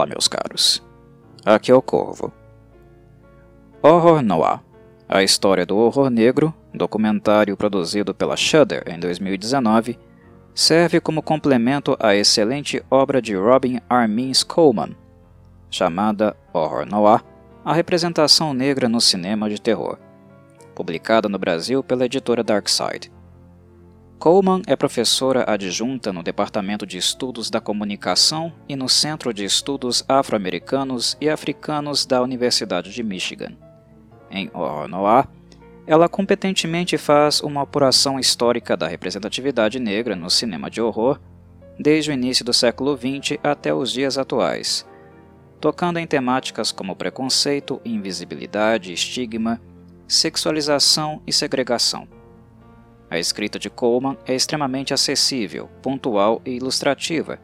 Olá, 0.00 0.06
meus 0.06 0.26
caros. 0.28 0.82
Aqui 1.44 1.70
é 1.70 1.74
o 1.74 1.82
Corvo. 1.82 2.32
Horror 3.82 4.22
Noir 4.22 4.60
A 5.06 5.22
História 5.22 5.66
do 5.66 5.76
Horror 5.76 6.08
Negro, 6.08 6.54
documentário 6.72 7.54
produzido 7.54 8.14
pela 8.14 8.34
Shudder 8.34 8.82
em 8.86 8.98
2019, 8.98 9.98
serve 10.54 11.02
como 11.02 11.22
complemento 11.22 11.98
à 12.00 12.16
excelente 12.16 12.82
obra 12.90 13.20
de 13.20 13.36
Robin 13.36 13.78
Armin 13.90 14.32
Coleman, 14.48 14.96
chamada 15.70 16.34
Horror 16.50 16.86
Noir 16.86 17.22
A 17.62 17.74
Representação 17.74 18.54
Negra 18.54 18.88
no 18.88 19.02
Cinema 19.02 19.50
de 19.50 19.60
Terror, 19.60 19.98
publicada 20.74 21.28
no 21.28 21.38
Brasil 21.38 21.84
pela 21.84 22.06
editora 22.06 22.42
Darkside. 22.42 23.12
Coleman 24.20 24.60
é 24.66 24.76
professora 24.76 25.50
adjunta 25.50 26.12
no 26.12 26.22
Departamento 26.22 26.84
de 26.84 26.98
Estudos 26.98 27.48
da 27.48 27.58
Comunicação 27.58 28.52
e 28.68 28.76
no 28.76 28.86
Centro 28.86 29.32
de 29.32 29.46
Estudos 29.46 30.04
Afro-Americanos 30.06 31.16
e 31.18 31.30
Africanos 31.30 32.04
da 32.04 32.20
Universidade 32.20 32.92
de 32.92 33.02
Michigan. 33.02 33.56
Em 34.30 34.50
Horror 34.52 34.88
Noir, 34.88 35.26
ela 35.86 36.06
competentemente 36.06 36.98
faz 36.98 37.40
uma 37.40 37.62
apuração 37.62 38.20
histórica 38.20 38.76
da 38.76 38.86
representatividade 38.86 39.80
negra 39.80 40.14
no 40.14 40.28
cinema 40.28 40.68
de 40.68 40.82
horror 40.82 41.18
desde 41.78 42.10
o 42.10 42.12
início 42.12 42.44
do 42.44 42.52
século 42.52 42.94
XX 42.94 43.38
até 43.42 43.72
os 43.72 43.90
dias 43.90 44.18
atuais, 44.18 44.86
tocando 45.58 45.98
em 45.98 46.06
temáticas 46.06 46.70
como 46.70 46.94
preconceito, 46.94 47.80
invisibilidade, 47.86 48.92
estigma, 48.92 49.58
sexualização 50.06 51.22
e 51.26 51.32
segregação. 51.32 52.19
A 53.10 53.18
escrita 53.18 53.58
de 53.58 53.68
Coleman 53.68 54.16
é 54.24 54.34
extremamente 54.34 54.94
acessível, 54.94 55.68
pontual 55.82 56.40
e 56.46 56.52
ilustrativa, 56.52 57.40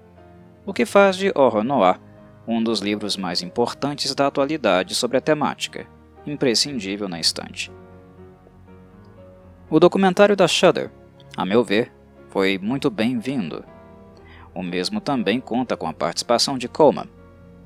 o 0.65 0.73
que 0.73 0.87
faz 0.87 1.17
de 1.17 1.33
Horror 1.35 1.65
Noir 1.65 1.99
um 2.47 2.63
dos 2.63 2.81
livros 2.81 3.17
mais 3.17 3.43
importantes 3.43 4.15
da 4.15 4.29
atualidade 4.29 4.95
sobre 4.95 5.17
a 5.17 5.21
temática, 5.21 5.87
imprescindível 6.27 7.09
na 7.09 7.19
estante. 7.19 7.73
O 9.69 9.81
documentário 9.81 10.37
da 10.37 10.47
Shudder, 10.47 10.91
a 11.37 11.45
meu 11.45 11.65
ver, 11.65 11.93
foi 12.29 12.57
muito 12.59 12.89
bem-vindo. 12.89 13.65
O 14.55 14.63
mesmo 14.63 15.01
também 15.01 15.41
conta 15.41 15.77
com 15.77 15.89
a 15.89 15.93
participação 15.93 16.57
de 16.57 16.69
Coleman, 16.69 17.09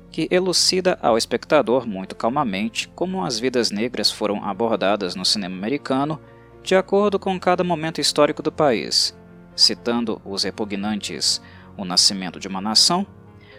que 0.09 0.27
elucida 0.31 0.97
ao 1.01 1.17
espectador 1.17 1.87
muito 1.87 2.15
calmamente 2.15 2.89
como 2.89 3.23
as 3.23 3.39
vidas 3.39 3.71
negras 3.71 4.11
foram 4.11 4.43
abordadas 4.43 5.15
no 5.15 5.23
cinema 5.23 5.55
americano 5.55 6.19
de 6.63 6.75
acordo 6.75 7.17
com 7.17 7.39
cada 7.39 7.63
momento 7.63 7.99
histórico 7.99 8.43
do 8.43 8.51
país, 8.51 9.17
citando 9.55 10.21
os 10.23 10.43
repugnantes 10.43 11.41
O 11.77 11.83
Nascimento 11.83 12.39
de 12.39 12.47
uma 12.47 12.61
Nação, 12.61 13.05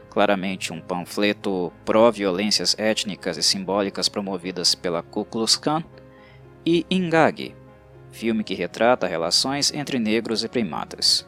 claramente 0.08 0.72
um 0.72 0.80
panfleto 0.80 1.72
pró-violências 1.84 2.76
étnicas 2.78 3.36
e 3.36 3.42
simbólicas 3.42 4.08
promovidas 4.08 4.74
pela 4.74 5.02
Ku 5.02 5.24
Klux 5.24 5.56
Klan, 5.56 5.82
e 6.64 6.86
Ingag, 6.90 7.56
filme 8.12 8.44
que 8.44 8.54
retrata 8.54 9.06
relações 9.06 9.72
entre 9.72 9.98
negros 9.98 10.44
e 10.44 10.48
primatas. 10.48 11.26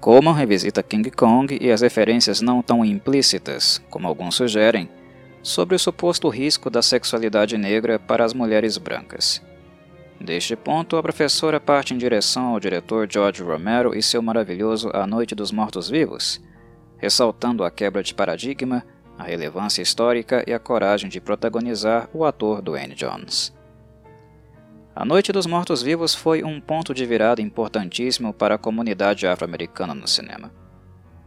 Coleman 0.00 0.34
revisita 0.34 0.82
King 0.82 1.10
Kong 1.10 1.58
e 1.60 1.72
as 1.72 1.80
referências 1.80 2.40
não 2.40 2.62
tão 2.62 2.84
implícitas, 2.84 3.82
como 3.90 4.06
alguns 4.06 4.34
sugerem, 4.34 4.88
sobre 5.42 5.74
o 5.74 5.78
suposto 5.78 6.28
risco 6.28 6.70
da 6.70 6.82
sexualidade 6.82 7.56
negra 7.56 7.98
para 7.98 8.24
as 8.24 8.34
mulheres 8.34 8.76
brancas. 8.76 9.42
Deste 10.24 10.56
ponto, 10.56 10.96
a 10.96 11.02
professora 11.02 11.60
parte 11.60 11.92
em 11.92 11.98
direção 11.98 12.46
ao 12.46 12.58
diretor 12.58 13.06
George 13.10 13.42
Romero 13.42 13.94
e 13.94 14.02
seu 14.02 14.22
maravilhoso 14.22 14.90
A 14.94 15.06
Noite 15.06 15.34
dos 15.34 15.52
Mortos-Vivos, 15.52 16.42
ressaltando 16.96 17.62
a 17.62 17.70
quebra 17.70 18.02
de 18.02 18.14
paradigma, 18.14 18.82
a 19.18 19.24
relevância 19.24 19.82
histórica 19.82 20.42
e 20.46 20.54
a 20.54 20.58
coragem 20.58 21.10
de 21.10 21.20
protagonizar 21.20 22.08
o 22.14 22.24
ator 22.24 22.62
Dwayne 22.62 22.94
Jones. 22.94 23.54
A 24.96 25.04
Noite 25.04 25.30
dos 25.30 25.44
Mortos-Vivos 25.44 26.14
foi 26.14 26.42
um 26.42 26.58
ponto 26.58 26.94
de 26.94 27.04
virada 27.04 27.42
importantíssimo 27.42 28.32
para 28.32 28.54
a 28.54 28.58
comunidade 28.58 29.26
afro-americana 29.26 29.92
no 29.92 30.08
cinema, 30.08 30.50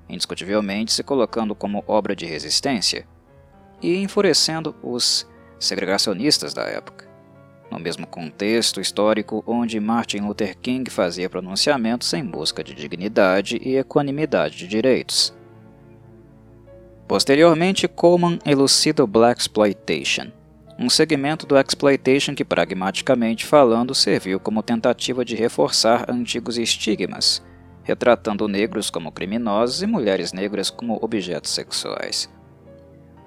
indiscutivelmente 0.09 0.91
se 0.91 1.03
colocando 1.03 1.53
como 1.53 1.83
obra 1.85 2.16
de 2.16 2.25
resistência 2.25 3.07
e 3.79 3.95
enfurecendo 3.97 4.75
os 4.81 5.27
segregacionistas 5.59 6.51
da 6.51 6.63
época 6.63 7.06
no 7.72 7.79
mesmo 7.79 8.07
contexto 8.07 8.79
histórico 8.79 9.44
onde 9.45 9.79
Martin 9.79 10.19
Luther 10.19 10.57
King 10.57 10.89
fazia 10.89 11.29
pronunciamentos 11.29 12.13
em 12.13 12.23
busca 12.25 12.63
de 12.63 12.73
dignidade 12.73 13.59
e 13.61 13.78
equanimidade 13.78 14.57
de 14.57 14.67
direitos. 14.67 15.33
Posteriormente, 17.07 17.88
Coleman 17.88 18.39
elucida 18.45 19.03
o 19.03 19.07
Black 19.07 19.39
Exploitation, 19.39 20.31
um 20.79 20.89
segmento 20.89 21.47
do 21.47 21.57
exploitation 21.57 22.35
que, 22.35 22.45
pragmaticamente 22.45 23.45
falando, 23.45 23.95
serviu 23.95 24.39
como 24.39 24.61
tentativa 24.61 25.25
de 25.25 25.35
reforçar 25.35 26.06
antigos 26.09 26.57
estigmas, 26.57 27.44
retratando 27.83 28.47
negros 28.47 28.89
como 28.89 29.11
criminosos 29.11 29.81
e 29.81 29.88
mulheres 29.88 30.33
negras 30.33 30.69
como 30.69 31.00
objetos 31.01 31.51
sexuais. 31.51 32.29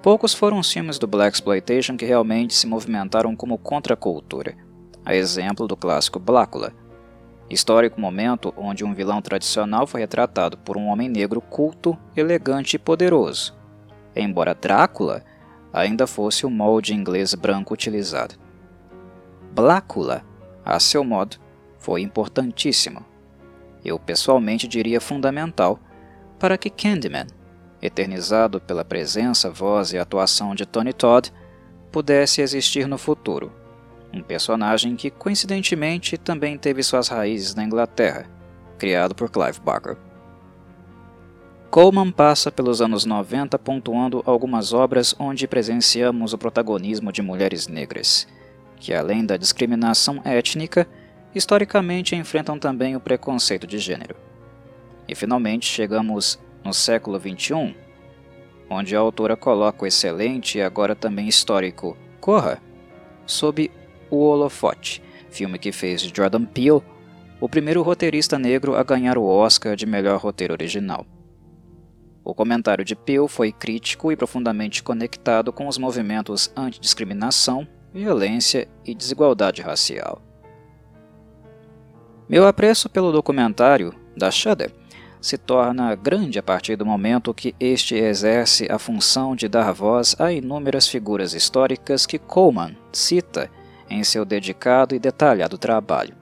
Poucos 0.01 0.33
foram 0.33 0.57
os 0.57 0.71
filmes 0.71 0.97
do 0.97 1.05
Black 1.05 1.35
Exploitation 1.35 1.95
que 1.95 2.05
realmente 2.05 2.55
se 2.55 2.65
movimentaram 2.65 3.35
como 3.35 3.55
contracultura, 3.55 4.57
a 5.05 5.13
exemplo 5.13 5.67
do 5.67 5.77
clássico 5.77 6.17
Blácula, 6.17 6.73
histórico 7.47 8.01
momento 8.01 8.51
onde 8.57 8.83
um 8.83 8.95
vilão 8.95 9.21
tradicional 9.21 9.85
foi 9.85 10.01
retratado 10.01 10.57
por 10.57 10.75
um 10.75 10.87
homem 10.87 11.07
negro 11.07 11.39
culto, 11.39 11.95
elegante 12.17 12.77
e 12.77 12.79
poderoso, 12.79 13.55
embora 14.15 14.55
Drácula 14.55 15.23
ainda 15.71 16.07
fosse 16.07 16.47
o 16.47 16.49
molde 16.49 16.95
inglês 16.95 17.35
branco 17.35 17.71
utilizado. 17.71 18.33
Blácula, 19.53 20.25
a 20.65 20.79
seu 20.79 21.03
modo, 21.03 21.37
foi 21.77 22.01
importantíssimo. 22.01 23.05
Eu 23.85 23.99
pessoalmente 23.99 24.67
diria 24.67 24.99
fundamental 24.99 25.79
para 26.39 26.57
que 26.57 26.71
Candyman 26.71 27.27
eternizado 27.81 28.61
pela 28.61 28.85
presença, 28.85 29.49
voz 29.49 29.93
e 29.93 29.97
atuação 29.97 30.53
de 30.53 30.65
Tony 30.65 30.93
Todd, 30.93 31.31
pudesse 31.91 32.41
existir 32.41 32.87
no 32.87 32.97
futuro. 32.97 33.51
Um 34.13 34.21
personagem 34.21 34.95
que, 34.95 35.09
coincidentemente, 35.09 36.17
também 36.17 36.57
teve 36.57 36.83
suas 36.83 37.07
raízes 37.07 37.55
na 37.55 37.63
Inglaterra, 37.63 38.29
criado 38.77 39.15
por 39.15 39.29
Clive 39.29 39.59
Barker. 39.61 39.97
Coleman 41.69 42.11
passa 42.11 42.51
pelos 42.51 42.81
anos 42.81 43.05
90 43.05 43.57
pontuando 43.57 44.21
algumas 44.25 44.73
obras 44.73 45.15
onde 45.17 45.47
presenciamos 45.47 46.33
o 46.33 46.37
protagonismo 46.37 47.13
de 47.13 47.21
mulheres 47.21 47.69
negras, 47.69 48.27
que 48.75 48.93
além 48.93 49.25
da 49.25 49.37
discriminação 49.37 50.19
étnica, 50.25 50.85
historicamente 51.33 52.13
enfrentam 52.13 52.59
também 52.59 52.97
o 52.97 52.99
preconceito 52.99 53.65
de 53.65 53.79
gênero. 53.79 54.17
E 55.07 55.15
finalmente 55.15 55.65
chegamos 55.65 56.37
no 56.63 56.73
século 56.73 57.19
XXI, 57.19 57.75
onde 58.69 58.95
a 58.95 58.99
autora 58.99 59.35
coloca 59.35 59.83
o 59.83 59.87
excelente 59.87 60.57
e 60.57 60.61
agora 60.61 60.95
também 60.95 61.27
histórico 61.27 61.97
Corra 62.21 62.61
sob 63.25 63.71
o 64.09 64.17
holofote, 64.17 65.01
filme 65.31 65.57
que 65.57 65.71
fez 65.71 66.01
Jordan 66.01 66.45
Peele 66.45 66.83
o 67.39 67.49
primeiro 67.49 67.81
roteirista 67.81 68.37
negro 68.37 68.75
a 68.75 68.83
ganhar 68.83 69.17
o 69.17 69.25
Oscar 69.25 69.75
de 69.75 69.87
melhor 69.87 70.19
roteiro 70.19 70.53
original. 70.53 71.07
O 72.23 72.35
comentário 72.35 72.85
de 72.85 72.95
Peele 72.95 73.27
foi 73.27 73.51
crítico 73.51 74.11
e 74.11 74.15
profundamente 74.15 74.83
conectado 74.83 75.51
com 75.51 75.67
os 75.67 75.79
movimentos 75.79 76.53
antidiscriminação, 76.55 77.67
violência 77.91 78.69
e 78.85 78.93
desigualdade 78.93 79.63
racial. 79.63 80.21
Meu 82.29 82.45
apreço 82.45 82.87
pelo 82.87 83.11
documentário 83.11 83.91
da 84.15 84.29
Shudder 84.29 84.71
se 85.21 85.37
torna 85.37 85.93
grande 85.93 86.39
a 86.39 86.43
partir 86.43 86.75
do 86.75 86.85
momento 86.85 87.33
que 87.33 87.55
este 87.59 87.95
exerce 87.95 88.67
a 88.71 88.79
função 88.79 89.35
de 89.35 89.47
dar 89.47 89.71
voz 89.71 90.15
a 90.19 90.31
inúmeras 90.31 90.87
figuras 90.87 91.33
históricas 91.33 92.07
que 92.07 92.17
Coleman 92.17 92.75
cita 92.91 93.49
em 93.87 94.03
seu 94.03 94.25
dedicado 94.25 94.95
e 94.95 94.99
detalhado 94.99 95.57
trabalho. 95.57 96.15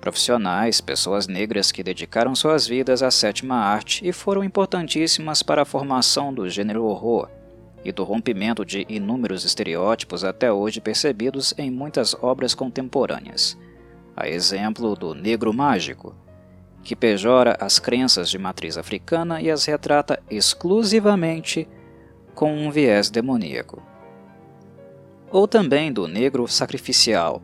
Profissionais, 0.00 0.80
pessoas 0.80 1.26
negras 1.26 1.70
que 1.70 1.82
dedicaram 1.82 2.34
suas 2.34 2.66
vidas 2.66 3.02
à 3.02 3.10
sétima 3.10 3.56
arte 3.56 4.06
e 4.06 4.12
foram 4.12 4.42
importantíssimas 4.42 5.42
para 5.42 5.62
a 5.62 5.66
formação 5.66 6.32
do 6.32 6.48
gênero 6.48 6.84
horror 6.84 7.28
e 7.84 7.92
do 7.92 8.04
rompimento 8.04 8.64
de 8.64 8.86
inúmeros 8.88 9.44
estereótipos 9.44 10.24
até 10.24 10.50
hoje 10.50 10.80
percebidos 10.80 11.52
em 11.58 11.70
muitas 11.70 12.14
obras 12.22 12.54
contemporâneas. 12.54 13.58
A 14.16 14.28
exemplo 14.28 14.94
do 14.94 15.14
negro 15.14 15.52
mágico, 15.52 16.14
que 16.86 16.94
pejora 16.94 17.56
as 17.60 17.80
crenças 17.80 18.30
de 18.30 18.38
matriz 18.38 18.78
africana 18.78 19.42
e 19.42 19.50
as 19.50 19.64
retrata 19.64 20.22
exclusivamente 20.30 21.68
com 22.32 22.56
um 22.56 22.70
viés 22.70 23.10
demoníaco. 23.10 23.82
Ou 25.28 25.48
também 25.48 25.92
do 25.92 26.06
negro 26.06 26.46
sacrificial, 26.46 27.42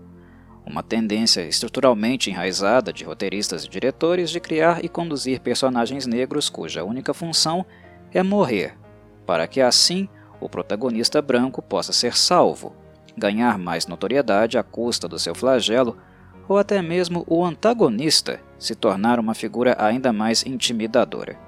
uma 0.64 0.80
tendência 0.80 1.40
estruturalmente 1.40 2.30
enraizada 2.30 2.92
de 2.92 3.02
roteiristas 3.02 3.64
e 3.64 3.68
diretores 3.68 4.30
de 4.30 4.38
criar 4.38 4.84
e 4.84 4.88
conduzir 4.88 5.40
personagens 5.40 6.06
negros 6.06 6.48
cuja 6.48 6.84
única 6.84 7.12
função 7.12 7.66
é 8.12 8.22
morrer, 8.22 8.78
para 9.26 9.48
que 9.48 9.60
assim 9.60 10.08
o 10.40 10.48
protagonista 10.48 11.20
branco 11.20 11.60
possa 11.60 11.92
ser 11.92 12.16
salvo, 12.16 12.76
ganhar 13.16 13.58
mais 13.58 13.88
notoriedade 13.88 14.56
à 14.56 14.62
custa 14.62 15.08
do 15.08 15.18
seu 15.18 15.34
flagelo, 15.34 15.98
ou 16.48 16.58
até 16.58 16.80
mesmo 16.82 17.24
o 17.26 17.44
antagonista 17.44 18.40
se 18.58 18.74
tornar 18.74 19.18
uma 19.18 19.34
figura 19.34 19.76
ainda 19.78 20.12
mais 20.12 20.44
intimidadora. 20.46 21.38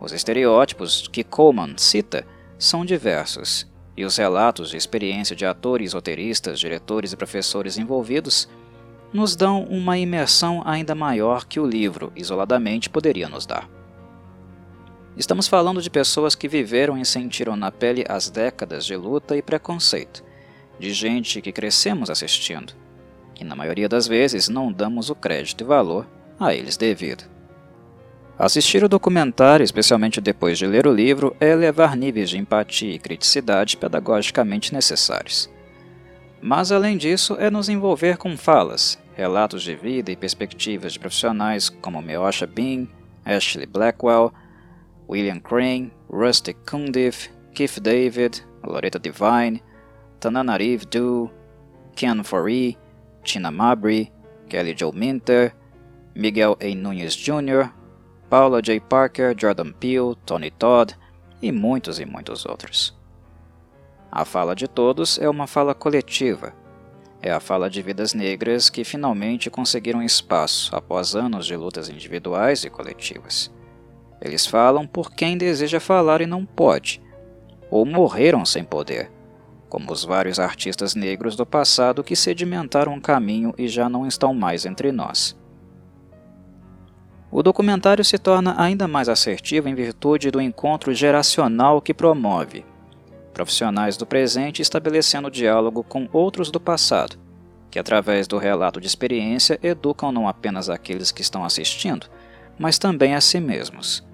Os 0.00 0.12
estereótipos 0.12 1.06
que 1.08 1.22
Coleman 1.22 1.74
cita 1.76 2.26
são 2.58 2.84
diversos, 2.84 3.70
e 3.96 4.04
os 4.04 4.16
relatos 4.16 4.70
de 4.70 4.76
experiência 4.76 5.36
de 5.36 5.44
atores, 5.44 5.92
roteiristas, 5.92 6.58
diretores 6.58 7.12
e 7.12 7.16
professores 7.16 7.78
envolvidos 7.78 8.48
nos 9.12 9.36
dão 9.36 9.64
uma 9.64 9.98
imersão 9.98 10.62
ainda 10.64 10.94
maior 10.94 11.44
que 11.44 11.60
o 11.60 11.66
livro 11.66 12.12
isoladamente 12.16 12.88
poderia 12.88 13.28
nos 13.28 13.44
dar. 13.44 13.68
Estamos 15.16 15.46
falando 15.46 15.82
de 15.82 15.90
pessoas 15.90 16.34
que 16.34 16.48
viveram 16.48 16.96
e 16.96 17.04
sentiram 17.04 17.54
na 17.54 17.70
pele 17.70 18.04
as 18.08 18.30
décadas 18.30 18.86
de 18.86 18.96
luta 18.96 19.36
e 19.36 19.42
preconceito, 19.42 20.24
de 20.78 20.90
gente 20.92 21.42
que 21.42 21.52
crescemos 21.52 22.08
assistindo, 22.08 22.72
que 23.34 23.44
na 23.44 23.56
maioria 23.56 23.88
das 23.88 24.06
vezes 24.06 24.48
não 24.48 24.72
damos 24.72 25.10
o 25.10 25.14
crédito 25.14 25.62
e 25.62 25.66
valor 25.66 26.06
a 26.38 26.54
eles 26.54 26.76
devido. 26.76 27.24
Assistir 28.38 28.82
o 28.82 28.88
documentário, 28.88 29.62
especialmente 29.62 30.20
depois 30.20 30.58
de 30.58 30.66
ler 30.66 30.86
o 30.86 30.92
livro, 30.92 31.36
é 31.38 31.50
elevar 31.50 31.96
níveis 31.96 32.30
de 32.30 32.38
empatia 32.38 32.94
e 32.94 32.98
criticidade 32.98 33.76
pedagogicamente 33.76 34.72
necessários. 34.72 35.50
Mas, 36.40 36.72
além 36.72 36.96
disso, 36.96 37.36
é 37.38 37.50
nos 37.50 37.68
envolver 37.68 38.16
com 38.16 38.36
falas, 38.36 38.98
relatos 39.14 39.62
de 39.62 39.76
vida 39.76 40.10
e 40.10 40.16
perspectivas 40.16 40.94
de 40.94 40.98
profissionais 40.98 41.68
como 41.68 42.02
Meosha 42.02 42.46
Bean, 42.46 42.88
Ashley 43.24 43.66
Blackwell, 43.66 44.32
William 45.08 45.38
Crane, 45.38 45.92
Rusty 46.10 46.54
Cundiff, 46.54 47.30
Keith 47.54 47.78
David, 47.80 48.42
Loretta 48.64 48.98
Devine, 48.98 49.62
Tananarive 50.18 50.86
Du, 50.86 51.30
Ken 51.94 52.24
Foree, 52.24 52.76
Tina 53.22 53.50
Mabry, 53.50 54.12
Kelly 54.48 54.74
Joe 54.76 54.92
Minter, 54.92 55.54
Miguel 56.14 56.56
A. 56.60 56.74
Nunes 56.74 57.14
Jr., 57.14 57.70
Paula 58.28 58.62
J. 58.62 58.80
Parker, 58.80 59.34
Jordan 59.38 59.72
Peele, 59.72 60.16
Tony 60.24 60.50
Todd 60.50 60.96
e 61.40 61.52
muitos 61.52 62.00
e 62.00 62.04
muitos 62.04 62.46
outros. 62.46 62.96
A 64.10 64.24
fala 64.24 64.54
de 64.54 64.68
todos 64.68 65.18
é 65.18 65.28
uma 65.28 65.46
fala 65.46 65.74
coletiva. 65.74 66.54
É 67.20 67.30
a 67.30 67.40
fala 67.40 67.70
de 67.70 67.80
vidas 67.80 68.14
negras 68.14 68.68
que 68.68 68.84
finalmente 68.84 69.48
conseguiram 69.48 70.02
espaço 70.02 70.74
após 70.74 71.14
anos 71.14 71.46
de 71.46 71.56
lutas 71.56 71.88
individuais 71.88 72.64
e 72.64 72.70
coletivas. 72.70 73.50
Eles 74.20 74.46
falam 74.46 74.86
por 74.86 75.12
quem 75.12 75.38
deseja 75.38 75.80
falar 75.80 76.20
e 76.20 76.26
não 76.26 76.44
pode, 76.44 77.02
ou 77.70 77.86
morreram 77.86 78.44
sem 78.44 78.64
poder, 78.64 79.10
como 79.72 79.90
os 79.90 80.04
vários 80.04 80.38
artistas 80.38 80.94
negros 80.94 81.34
do 81.34 81.46
passado 81.46 82.04
que 82.04 82.14
sedimentaram 82.14 82.94
o 82.94 83.00
caminho 83.00 83.54
e 83.56 83.66
já 83.66 83.88
não 83.88 84.06
estão 84.06 84.34
mais 84.34 84.66
entre 84.66 84.92
nós. 84.92 85.34
O 87.30 87.42
documentário 87.42 88.04
se 88.04 88.18
torna 88.18 88.54
ainda 88.60 88.86
mais 88.86 89.08
assertivo 89.08 89.70
em 89.70 89.74
virtude 89.74 90.30
do 90.30 90.42
encontro 90.42 90.92
geracional 90.92 91.80
que 91.80 91.94
promove, 91.94 92.66
profissionais 93.32 93.96
do 93.96 94.04
presente 94.04 94.60
estabelecendo 94.60 95.30
diálogo 95.30 95.82
com 95.82 96.06
outros 96.12 96.50
do 96.50 96.60
passado, 96.60 97.16
que 97.70 97.78
através 97.78 98.28
do 98.28 98.36
relato 98.36 98.78
de 98.78 98.86
experiência 98.86 99.58
educam 99.62 100.12
não 100.12 100.28
apenas 100.28 100.68
aqueles 100.68 101.10
que 101.10 101.22
estão 101.22 101.46
assistindo, 101.46 102.08
mas 102.58 102.78
também 102.78 103.14
a 103.14 103.22
si 103.22 103.40
mesmos. 103.40 104.06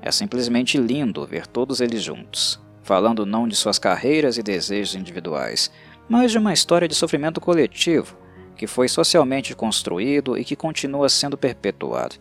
É 0.00 0.10
simplesmente 0.10 0.78
lindo 0.78 1.26
ver 1.26 1.46
todos 1.46 1.82
eles 1.82 2.02
juntos, 2.02 2.64
falando 2.86 3.26
não 3.26 3.48
de 3.48 3.56
suas 3.56 3.80
carreiras 3.80 4.38
e 4.38 4.42
desejos 4.44 4.94
individuais, 4.94 5.72
mas 6.08 6.30
de 6.30 6.38
uma 6.38 6.52
história 6.52 6.86
de 6.86 6.94
sofrimento 6.94 7.40
coletivo 7.40 8.16
que 8.56 8.66
foi 8.66 8.88
socialmente 8.88 9.54
construído 9.54 10.38
e 10.38 10.44
que 10.44 10.56
continua 10.56 11.08
sendo 11.08 11.36
perpetuado. 11.36 12.14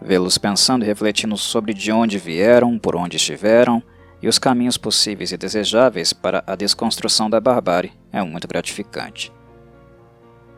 Vê-los 0.00 0.38
pensando 0.38 0.84
e 0.84 0.86
refletindo 0.86 1.36
sobre 1.36 1.74
de 1.74 1.90
onde 1.90 2.18
vieram, 2.18 2.78
por 2.78 2.94
onde 2.94 3.16
estiveram 3.16 3.82
e 4.22 4.28
os 4.28 4.38
caminhos 4.38 4.76
possíveis 4.76 5.32
e 5.32 5.36
desejáveis 5.36 6.12
para 6.12 6.44
a 6.46 6.54
desconstrução 6.54 7.30
da 7.30 7.40
barbárie 7.40 7.92
é 8.12 8.22
muito 8.22 8.46
gratificante. 8.46 9.32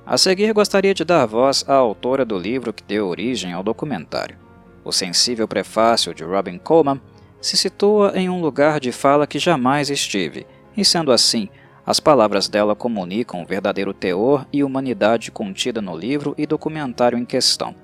A 0.05 0.19
seguir, 0.19 0.53
gostaria 0.53 0.93
de 0.93 1.05
dar 1.05 1.25
voz 1.27 1.65
à 1.69 1.75
autora 1.75 2.25
do 2.25 2.37
livro 2.37 2.73
que 2.73 2.83
deu 2.83 3.07
origem 3.07 3.53
ao 3.53 3.63
documentário. 3.63 4.37
O 4.83 4.91
sensível 4.91 5.47
prefácio 5.47 6.13
de 6.13 6.25
Robin 6.25 6.59
Coleman 6.59 7.01
se 7.41 7.57
situa 7.57 8.13
em 8.15 8.29
um 8.29 8.41
lugar 8.41 8.79
de 8.79 8.93
fala 8.93 9.27
que 9.27 9.39
jamais 9.39 9.91
estive, 9.91 10.47
e 10.77 10.85
sendo 10.85 11.11
assim, 11.11 11.49
as 11.87 11.99
palavras 11.99 12.49
dela 12.49 12.77
comunicam 12.77 13.43
o 13.43 13.47
verdadeiro 13.47 13.95
teor 13.95 14.47
e 14.53 14.63
humanidade 14.63 15.31
contida 15.31 15.81
no 15.81 15.97
livro 15.97 16.35
e 16.37 16.47
documentário 16.47 17.19
em 17.19 17.25
questão. 17.25 17.75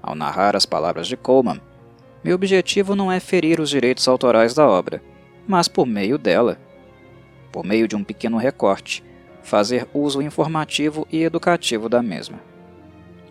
Ao 0.00 0.14
narrar 0.14 0.54
as 0.54 0.64
palavras 0.64 1.06
de 1.08 1.16
Coleman, 1.16 1.60
meu 2.22 2.34
objetivo 2.34 2.94
não 2.94 3.10
é 3.10 3.20
ferir 3.20 3.60
os 3.60 3.70
direitos 3.70 4.06
autorais 4.08 4.54
da 4.54 4.66
obra, 4.66 5.02
mas 5.46 5.68
por 5.68 5.86
meio 5.86 6.16
dela, 6.16 6.58
por 7.52 7.64
meio 7.64 7.88
de 7.88 7.96
um 7.96 8.04
pequeno 8.04 8.38
recorte, 8.38 9.04
fazer 9.42 9.88
uso 9.92 10.22
informativo 10.22 11.06
e 11.10 11.22
educativo 11.22 11.88
da 11.88 12.02
mesma. 12.02 12.40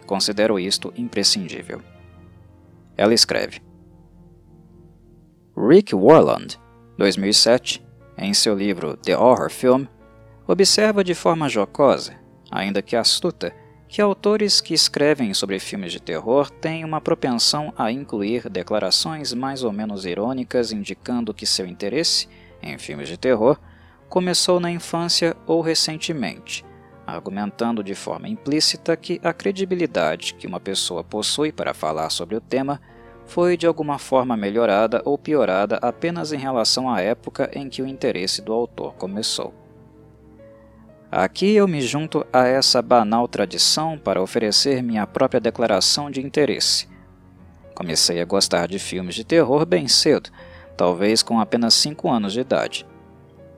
Considero 0.06 0.60
isto 0.60 0.94
imprescindível. 0.98 1.82
Ela 2.96 3.14
escreve: 3.14 3.62
Rick 5.60 5.96
Warland, 5.96 6.60
2007, 7.00 7.84
em 8.16 8.32
seu 8.32 8.54
livro 8.56 8.96
The 8.96 9.18
Horror 9.18 9.50
Film, 9.50 9.86
observa 10.48 11.04
de 11.04 11.16
forma 11.16 11.50
jocosa, 11.50 12.14
ainda 12.52 12.80
que 12.80 12.96
astuta, 12.96 13.52
que 13.88 14.00
autores 14.00 14.62
que 14.62 14.76
escrevem 14.76 15.34
sobre 15.34 15.58
filmes 15.58 15.92
de 15.92 16.00
terror 16.00 16.52
têm 16.52 16.86
uma 16.86 17.02
propensão 17.02 17.74
a 17.76 17.92
incluir 17.92 18.48
declarações 18.48 19.34
mais 19.34 19.64
ou 19.64 19.72
menos 19.72 20.06
irônicas 20.06 20.72
indicando 20.72 21.34
que 21.34 21.48
seu 21.48 21.66
interesse 21.66 22.30
em 22.62 22.78
filmes 22.78 23.08
de 23.08 23.18
terror 23.18 23.60
começou 24.08 24.60
na 24.60 24.70
infância 24.70 25.36
ou 25.48 25.62
recentemente, 25.62 26.64
argumentando 27.08 27.84
de 27.84 27.96
forma 27.96 28.30
implícita 28.30 28.96
que 28.96 29.20
a 29.24 29.34
credibilidade 29.34 30.36
que 30.36 30.46
uma 30.46 30.60
pessoa 30.60 31.04
possui 31.04 31.52
para 31.52 31.74
falar 31.74 32.12
sobre 32.12 32.36
o 32.36 32.42
tema 32.42 32.80
foi 33.28 33.58
de 33.58 33.68
alguma 33.68 34.00
forma 34.00 34.36
melhorada 34.36 35.02
ou 35.06 35.18
piorada 35.18 35.78
apenas 35.82 36.32
em 36.32 36.38
relação 36.38 36.90
à 36.90 37.02
época 37.02 37.52
em 37.54 37.70
que 37.70 37.82
o 37.82 37.88
interesse 37.88 38.42
do 38.42 38.54
autor 38.54 38.96
começou. 38.96 39.54
Aqui 41.12 41.56
eu 41.56 41.68
me 41.68 41.82
junto 41.82 42.26
a 42.34 42.48
essa 42.48 42.82
banal 42.82 43.28
tradição 43.28 43.98
para 43.98 44.22
oferecer 44.22 44.82
minha 44.82 45.06
própria 45.06 45.40
declaração 45.40 46.10
de 46.10 46.22
interesse. 46.22 46.88
Comecei 47.76 48.20
a 48.20 48.26
gostar 48.26 48.68
de 48.68 48.80
filmes 48.80 49.16
de 49.16 49.24
terror 49.24 49.66
bem 49.66 49.88
cedo, 49.88 50.30
talvez 50.76 51.22
com 51.22 51.40
apenas 51.40 51.74
5 51.76 52.10
anos 52.10 52.34
de 52.34 52.40
idade. 52.40 52.86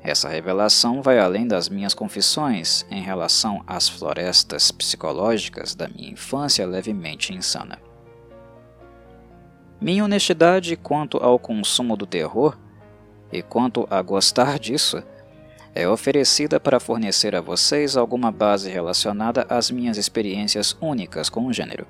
Essa 0.03 0.29
revelação 0.29 1.01
vai 1.01 1.19
além 1.19 1.47
das 1.47 1.69
minhas 1.69 1.93
confissões 1.93 2.85
em 2.89 3.01
relação 3.01 3.63
às 3.67 3.89
florestas 3.89 4.71
psicológicas 4.71 5.75
da 5.75 5.87
minha 5.87 6.11
infância 6.11 6.65
levemente 6.65 7.33
insana. 7.33 7.88
Minha 9.81 10.03
honestidade 10.03 10.75
quanto 10.75 11.17
ao 11.17 11.39
consumo 11.39 11.95
do 11.95 12.05
terror 12.05 12.57
e 13.31 13.41
quanto 13.41 13.87
a 13.89 14.01
gostar 14.01 14.59
disso 14.59 15.01
é 15.73 15.87
oferecida 15.87 16.59
para 16.59 16.79
fornecer 16.79 17.33
a 17.33 17.39
vocês 17.39 17.95
alguma 17.95 18.29
base 18.31 18.69
relacionada 18.69 19.45
às 19.49 19.71
minhas 19.71 19.97
experiências 19.97 20.75
únicas 20.81 21.29
com 21.29 21.45
o 21.45 21.53
gênero. 21.53 21.87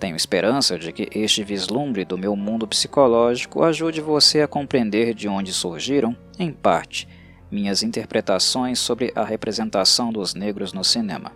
Tenho 0.00 0.16
esperança 0.16 0.78
de 0.78 0.92
que 0.92 1.10
este 1.12 1.42
vislumbre 1.42 2.04
do 2.04 2.16
meu 2.16 2.34
mundo 2.34 2.66
psicológico 2.66 3.64
ajude 3.64 4.00
você 4.00 4.40
a 4.40 4.48
compreender 4.48 5.12
de 5.12 5.28
onde 5.28 5.52
surgiram, 5.52 6.16
em 6.38 6.52
parte, 6.52 7.06
minhas 7.50 7.82
interpretações 7.82 8.78
sobre 8.78 9.12
a 9.14 9.24
representação 9.24 10.10
dos 10.12 10.34
negros 10.34 10.72
no 10.72 10.84
cinema. 10.84 11.32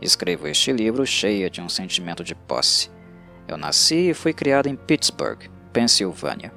Escrevo 0.00 0.48
este 0.48 0.72
livro 0.72 1.06
cheia 1.06 1.48
de 1.50 1.60
um 1.60 1.68
sentimento 1.68 2.24
de 2.24 2.34
posse. 2.34 2.95
Eu 3.48 3.56
nasci 3.56 4.10
e 4.10 4.14
fui 4.14 4.32
criado 4.32 4.68
em 4.68 4.76
Pittsburgh, 4.76 5.44
Pensilvânia. 5.72 6.52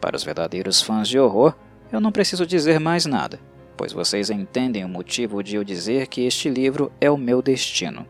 Para 0.00 0.16
os 0.16 0.24
verdadeiros 0.24 0.82
fãs 0.82 1.08
de 1.08 1.18
horror, 1.18 1.54
eu 1.92 2.00
não 2.00 2.10
preciso 2.10 2.46
dizer 2.46 2.80
mais 2.80 3.06
nada, 3.06 3.38
pois 3.76 3.92
vocês 3.92 4.30
entendem 4.30 4.84
o 4.84 4.88
motivo 4.88 5.42
de 5.42 5.56
eu 5.56 5.64
dizer 5.64 6.08
que 6.08 6.26
este 6.26 6.48
livro 6.48 6.90
é 7.00 7.10
o 7.10 7.16
meu 7.16 7.40
destino 7.40 8.06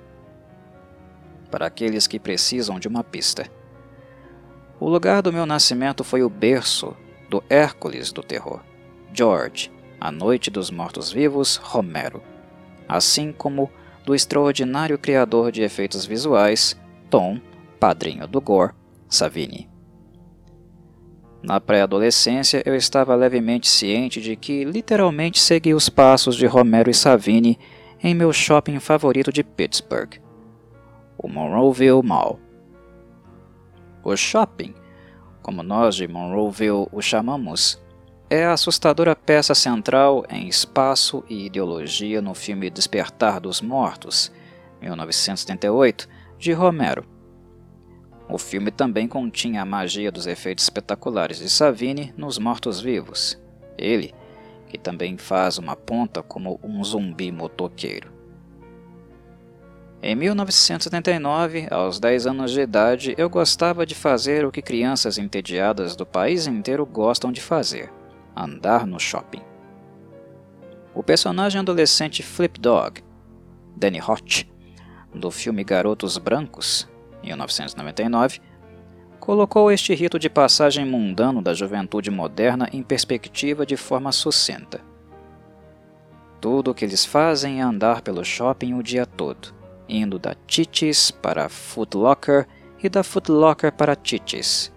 para 1.52 1.66
aqueles 1.66 2.06
que 2.06 2.18
precisam 2.18 2.80
de 2.80 2.88
uma 2.88 3.04
pista. 3.04 3.46
O 4.80 4.88
lugar 4.88 5.20
do 5.20 5.32
meu 5.32 5.44
nascimento 5.44 6.02
foi 6.02 6.22
o 6.22 6.30
berço 6.30 6.96
do 7.28 7.44
Hércules 7.49 8.11
do 8.11 8.22
terror, 8.22 8.61
George, 9.12 9.70
A 10.00 10.11
Noite 10.11 10.50
dos 10.50 10.70
Mortos-Vivos, 10.70 11.56
Romero, 11.56 12.22
assim 12.88 13.30
como 13.30 13.70
do 14.04 14.14
extraordinário 14.14 14.99
criador 14.99 15.52
de 15.52 15.62
efeitos 15.62 16.06
visuais, 16.06 16.75
Tom, 17.11 17.38
padrinho 17.83 18.29
do 18.29 18.41
gore, 18.41 18.75
Savini. 19.09 19.69
Na 21.43 21.61
pré-adolescência, 21.61 22.62
eu 22.65 22.77
estava 22.77 23.12
levemente 23.17 23.67
ciente 23.67 24.21
de 24.21 24.37
que 24.37 24.65
literalmente 24.65 25.41
segui 25.41 25.75
os 25.75 25.89
passos 25.89 26.37
de 26.37 26.47
Romero 26.47 26.89
e 26.89 26.95
Savini 26.95 27.59
em 28.01 28.15
meu 28.15 28.33
shopping 28.33 28.79
favorito 28.79 29.33
de 29.33 29.43
Pittsburgh, 29.43 30.12
o 31.19 31.27
Monroeville 31.27 32.05
Mall. 32.05 32.39
O 34.05 34.17
shopping, 34.17 34.73
como 35.43 35.65
nós 35.65 35.97
de 35.97 36.07
Monroeville 36.07 36.87
o 36.93 37.03
chamamos, 37.03 37.83
é 38.31 38.45
a 38.45 38.53
assustadora 38.53 39.17
peça 39.17 39.57
central 39.57 40.25
em 40.31 40.47
espaço 40.47 41.25
e 41.29 41.47
ideologia 41.47 42.23
no 42.23 42.33
filme 42.33 42.71
Despertar 42.71 43.41
dos 43.41 43.61
Mortos, 43.61 44.31
1978, 44.81 46.09
de 46.39 46.53
Romero. 46.53 47.11
O 48.33 48.39
filme 48.39 48.71
também 48.71 49.07
continha 49.07 49.61
a 49.61 49.65
magia 49.67 50.11
dos 50.11 50.27
efeitos 50.27 50.65
espetaculares 50.65 51.39
de 51.39 51.51
Savini 51.51 52.15
nos 52.17 52.39
mortos-vivos. 52.39 53.39
Ele, 53.77 54.15
que 54.71 54.79
também 54.79 55.19
faz 55.19 55.59
uma 55.59 55.77
ponta 55.77 56.23
como 56.23 56.59
um 56.65 56.83
zumbi 56.83 57.31
motoqueiro. 57.31 58.11
Em 60.03 60.15
1979, 60.15 61.69
aos 61.71 62.01
10 62.01 62.27
anos 62.27 62.53
de 62.53 62.62
idade, 62.62 63.15
eu 63.19 63.29
gostava 63.29 63.85
de 63.85 63.95
fazer 63.95 64.47
o 64.47 64.51
que 64.51 64.62
crianças 64.62 65.19
entediadas 65.19 65.95
do 65.95 66.07
país 66.07 66.47
inteiro 66.47 66.87
gostam 66.87 67.31
de 67.31 67.43
fazer 67.43 67.93
andar 68.35 68.87
no 68.87 68.99
shopping. 68.99 69.43
O 70.95 71.03
personagem 71.03 71.61
adolescente 71.61 72.23
Flip 72.23 72.59
Dog, 72.59 73.03
Danny 73.77 74.01
Hotch, 74.01 74.45
do 75.15 75.31
filme 75.31 75.62
Garotos 75.62 76.17
Brancos, 76.17 76.91
1999, 77.23 78.41
colocou 79.21 79.71
este 79.71 79.95
rito 79.95 80.19
de 80.19 80.29
passagem 80.29 80.85
mundano 80.85 81.41
da 81.41 81.55
juventude 81.55 82.11
moderna 82.11 82.69
em 82.73 82.83
perspectiva 82.83 83.64
de 83.64 83.76
forma 83.76 84.11
sucinta. 84.12 84.81
Tudo 86.41 86.73
o 86.73 86.75
que 86.75 86.85
eles 86.85 87.05
fazem 87.05 87.61
é 87.61 87.62
andar 87.62 88.02
pelo 88.02 88.25
shopping 88.25 88.75
o 88.75 88.83
dia 88.83 89.07
todo, 89.07 89.55
indo 89.88 90.19
da 90.19 90.35
Titis 90.47 91.11
para 91.11 91.49
Foot 91.49 91.97
Locker 91.97 92.49
e 92.83 92.88
da 92.88 93.05
Foot 93.05 93.31
Locker 93.31 93.73
para 93.73 93.95
Titis. 93.95 94.73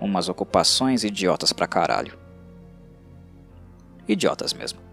Umas 0.00 0.28
ocupações 0.30 1.04
idiotas 1.04 1.52
pra 1.52 1.66
caralho 1.66 2.20
idiotas 4.12 4.52
mesmo. 4.52 4.89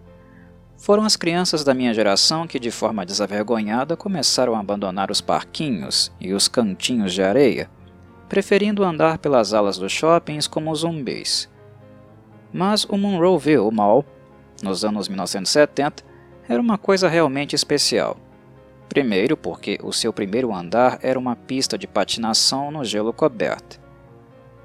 Foram 0.78 1.04
as 1.04 1.16
crianças 1.16 1.64
da 1.64 1.74
minha 1.74 1.94
geração 1.94 2.46
que, 2.46 2.60
de 2.60 2.70
forma 2.70 3.06
desavergonhada, 3.06 3.98
começaram 3.98 4.56
a 4.56 4.60
abandonar 4.60 5.10
os 5.10 5.20
parquinhos 5.20 6.12
e 6.22 6.34
os 6.34 6.48
cantinhos 6.48 7.14
de 7.14 7.24
areia, 7.24 7.70
preferindo 8.30 8.84
andar 8.84 9.18
pelas 9.18 9.54
alas 9.54 9.78
dos 9.78 9.92
shoppings 9.92 10.48
como 10.48 10.74
zumbis. 10.76 11.50
Mas 12.54 12.86
o 12.86 12.96
Monroeville 12.96 13.72
Mall, 13.72 14.06
nos 14.64 14.86
anos 14.86 15.08
1970, 15.08 16.04
era 16.48 16.62
uma 16.62 16.78
coisa 16.78 17.10
realmente 17.10 17.56
especial. 17.56 18.16
Primeiro, 18.88 19.36
porque 19.36 19.78
o 19.84 19.92
seu 19.92 20.14
primeiro 20.14 20.54
andar 20.54 21.00
era 21.02 21.20
uma 21.20 21.36
pista 21.36 21.78
de 21.78 21.88
patinação 21.88 22.72
no 22.72 22.86
gelo 22.86 23.12
coberto. 23.12 23.80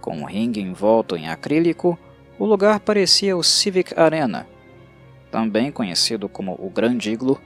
Com 0.00 0.18
um 0.18 0.24
ringue 0.24 0.60
envolto 0.60 1.16
em 1.16 1.28
acrílico, 1.28 1.98
o 2.38 2.44
lugar 2.44 2.80
parecia 2.80 3.36
o 3.36 3.42
Civic 3.42 3.98
Arena, 3.98 4.46
também 5.32 5.72
conhecido 5.72 6.28
como 6.28 6.54
o 6.58 6.68
Grande 6.68 7.10
Iglo, 7.10 7.40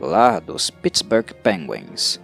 lar 0.00 0.40
dos 0.40 0.70
Pittsburgh 0.70 1.30
Penguins. 1.42 2.18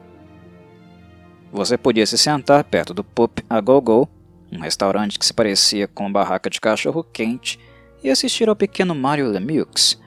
Você 1.52 1.76
podia 1.76 2.06
se 2.06 2.16
sentar 2.16 2.64
perto 2.64 2.94
do 2.94 3.04
Pup 3.04 3.44
a 3.48 3.60
Go 3.60 3.80
Go, 3.82 4.08
um 4.50 4.58
restaurante 4.58 5.18
que 5.18 5.26
se 5.26 5.34
parecia 5.34 5.86
com 5.86 6.04
uma 6.04 6.12
barraca 6.12 6.48
de 6.48 6.58
cachorro 6.58 7.04
quente, 7.04 7.60
e 8.02 8.10
assistir 8.10 8.48
ao 8.48 8.56
pequeno 8.56 8.94
Mario 8.94 9.28
Lemieux, 9.28 10.00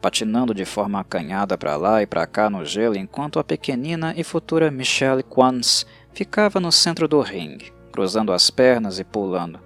patinando 0.00 0.54
de 0.54 0.64
forma 0.64 1.00
acanhada 1.00 1.58
para 1.58 1.76
lá 1.76 2.02
e 2.02 2.06
para 2.06 2.26
cá 2.26 2.48
no 2.48 2.64
gelo 2.64 2.96
enquanto 2.96 3.38
a 3.38 3.44
pequenina 3.44 4.14
e 4.16 4.24
futura 4.24 4.70
Michelle 4.70 5.22
Quans 5.22 5.86
ficava 6.12 6.58
no 6.58 6.72
centro 6.72 7.06
do 7.06 7.20
ringue, 7.20 7.72
cruzando 7.92 8.32
as 8.32 8.50
pernas 8.50 8.98
e 8.98 9.04
pulando. 9.04 9.60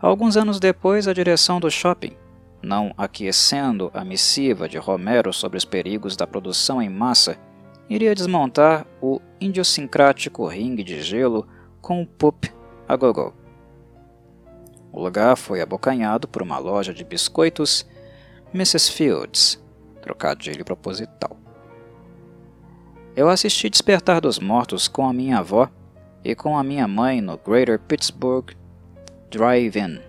Alguns 0.00 0.36
anos 0.36 0.58
depois, 0.58 1.06
a 1.08 1.12
direção 1.12 1.60
do 1.60 1.70
shopping, 1.70 2.16
não 2.64 2.94
aquecendo 2.96 3.90
a 3.92 4.04
missiva 4.04 4.68
de 4.68 4.78
Romero 4.78 5.32
sobre 5.32 5.58
os 5.58 5.64
perigos 5.64 6.16
da 6.16 6.26
produção 6.26 6.80
em 6.80 6.88
massa, 6.88 7.36
iria 7.88 8.14
desmontar 8.14 8.86
o 9.00 9.20
idiosincrático 9.40 10.46
ringue 10.46 10.82
de 10.82 11.02
gelo 11.02 11.46
com 11.80 12.02
o 12.02 12.06
pup 12.06 12.50
a 12.88 12.96
gogô. 12.96 13.32
O 14.90 15.02
lugar 15.02 15.36
foi 15.36 15.60
abocanhado 15.60 16.28
por 16.28 16.42
uma 16.42 16.58
loja 16.58 16.94
de 16.94 17.04
biscoitos 17.04 17.86
Mrs. 18.54 18.92
Fields, 18.92 19.62
trocadilho 20.00 20.64
proposital. 20.64 21.36
Eu 23.16 23.28
assisti 23.28 23.68
Despertar 23.68 24.20
dos 24.20 24.38
Mortos 24.38 24.88
com 24.88 25.06
a 25.06 25.12
minha 25.12 25.38
avó 25.38 25.68
e 26.24 26.34
com 26.34 26.56
a 26.56 26.64
minha 26.64 26.88
mãe 26.88 27.20
no 27.20 27.36
Greater 27.36 27.78
Pittsburgh 27.78 28.50
Drive-In, 29.30 30.00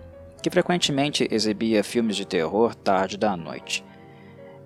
que 0.46 0.50
frequentemente 0.50 1.26
exibia 1.28 1.82
filmes 1.82 2.14
de 2.14 2.24
terror 2.24 2.72
tarde 2.72 3.16
da 3.16 3.36
noite. 3.36 3.84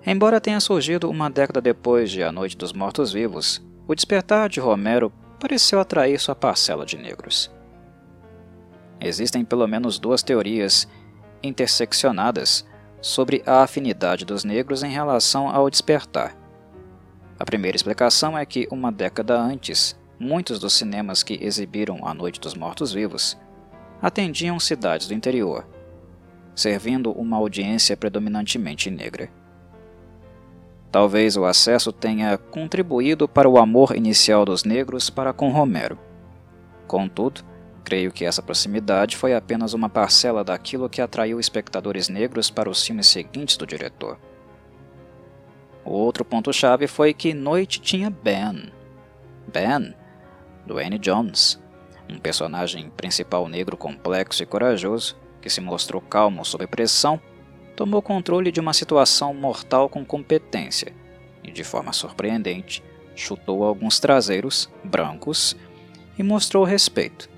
Embora 0.05 0.39
tenha 0.39 0.59
surgido 0.59 1.09
uma 1.09 1.27
década 1.27 1.59
depois 1.59 2.11
de 2.11 2.21
A 2.21 2.31
Noite 2.31 2.55
dos 2.55 2.71
Mortos-Vivos, 2.71 3.65
o 3.87 3.95
despertar 3.95 4.47
de 4.47 4.59
Romero 4.59 5.11
pareceu 5.39 5.79
atrair 5.79 6.19
sua 6.19 6.35
parcela 6.35 6.85
de 6.85 6.99
negros. 6.99 7.49
Existem 8.99 9.43
pelo 9.43 9.65
menos 9.65 9.97
duas 9.97 10.21
teorias 10.21 10.87
interseccionadas 11.41 12.63
sobre 13.01 13.41
a 13.43 13.63
afinidade 13.63 14.23
dos 14.23 14.43
negros 14.43 14.83
em 14.83 14.91
relação 14.91 15.49
ao 15.49 15.67
despertar. 15.67 16.37
A 17.39 17.43
primeira 17.43 17.75
explicação 17.75 18.37
é 18.37 18.45
que, 18.45 18.67
uma 18.69 18.91
década 18.91 19.35
antes, 19.35 19.99
muitos 20.19 20.59
dos 20.59 20.73
cinemas 20.73 21.23
que 21.23 21.43
exibiram 21.43 22.05
A 22.05 22.13
Noite 22.13 22.39
dos 22.39 22.53
Mortos-Vivos 22.53 23.35
atendiam 24.01 24.59
cidades 24.59 25.07
do 25.07 25.13
interior, 25.13 25.67
servindo 26.55 27.11
uma 27.11 27.37
audiência 27.37 27.95
predominantemente 27.95 28.89
negra. 28.89 29.29
Talvez 30.91 31.37
o 31.37 31.45
acesso 31.45 31.93
tenha 31.93 32.37
contribuído 32.37 33.27
para 33.27 33.47
o 33.47 33.57
amor 33.57 33.95
inicial 33.95 34.43
dos 34.43 34.63
negros 34.63 35.09
para 35.09 35.31
com 35.31 35.49
Romero. 35.49 35.97
Contudo, 36.85 37.45
creio 37.85 38.11
que 38.11 38.25
essa 38.25 38.41
proximidade 38.41 39.15
foi 39.15 39.33
apenas 39.33 39.73
uma 39.73 39.87
parcela 39.87 40.43
daquilo 40.43 40.89
que 40.89 41.01
atraiu 41.01 41.39
espectadores 41.39 42.09
negros 42.09 42.49
para 42.49 42.69
os 42.69 42.85
filmes 42.85 43.07
seguintes 43.07 43.55
do 43.55 43.65
diretor. 43.65 44.19
O 45.85 45.91
outro 45.91 46.25
ponto-chave 46.25 46.87
foi 46.87 47.13
que 47.13 47.33
Noite 47.33 47.79
tinha 47.79 48.09
Ben. 48.09 48.71
Ben, 49.47 49.95
do 50.65 50.77
Annie 50.77 50.99
Jones, 50.99 51.60
um 52.11 52.19
personagem 52.19 52.89
principal 52.89 53.47
negro 53.47 53.77
complexo 53.77 54.43
e 54.43 54.45
corajoso, 54.45 55.15
que 55.41 55.49
se 55.49 55.61
mostrou 55.61 56.01
calmo 56.01 56.43
sob 56.45 56.67
pressão, 56.67 57.19
tomou 57.75 58.01
controle 58.01 58.51
de 58.51 58.59
uma 58.59 58.73
situação 58.73 59.33
mortal 59.33 59.89
com 59.89 60.05
competência 60.05 60.93
e, 61.43 61.51
de 61.51 61.63
forma 61.63 61.93
surpreendente, 61.93 62.83
chutou 63.15 63.63
alguns 63.63 63.99
traseiros, 63.99 64.69
brancos, 64.83 65.55
e 66.17 66.23
mostrou 66.23 66.63
respeito. 66.63 67.29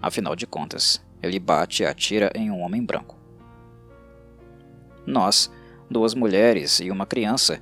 Afinal 0.00 0.36
de 0.36 0.46
contas, 0.46 1.04
ele 1.22 1.38
bate 1.38 1.82
e 1.82 1.86
atira 1.86 2.30
em 2.34 2.50
um 2.50 2.60
homem 2.60 2.84
branco. 2.84 3.16
Nós, 5.04 5.50
duas 5.90 6.14
mulheres 6.14 6.80
e 6.80 6.90
uma 6.90 7.06
criança, 7.06 7.60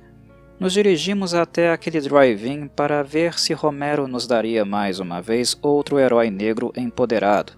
nos 0.59 0.73
dirigimos 0.73 1.35
até 1.35 1.71
aquele 1.71 2.01
drive-in 2.01 2.67
para 2.67 3.03
ver 3.03 3.37
se 3.37 3.53
Romero 3.53 4.07
nos 4.07 4.25
daria 4.25 4.65
mais 4.65 4.99
uma 4.99 5.21
vez 5.21 5.57
outro 5.61 5.99
herói 5.99 6.31
negro 6.31 6.73
empoderado, 6.75 7.53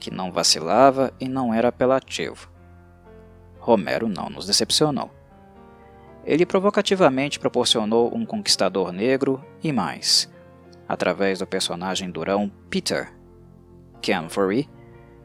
que 0.00 0.10
não 0.10 0.32
vacilava 0.32 1.12
e 1.20 1.28
não 1.28 1.54
era 1.54 1.68
apelativo. 1.68 2.50
Romero 3.60 4.08
não 4.08 4.28
nos 4.28 4.46
decepcionou. 4.46 5.10
Ele 6.24 6.44
provocativamente 6.44 7.38
proporcionou 7.38 8.12
um 8.14 8.26
conquistador 8.26 8.90
negro 8.90 9.44
e 9.62 9.72
mais, 9.72 10.28
através 10.88 11.38
do 11.38 11.46
personagem 11.46 12.10
durão 12.10 12.50
Peter, 12.68 13.12
Ken 14.02 14.28
Furry, 14.28 14.68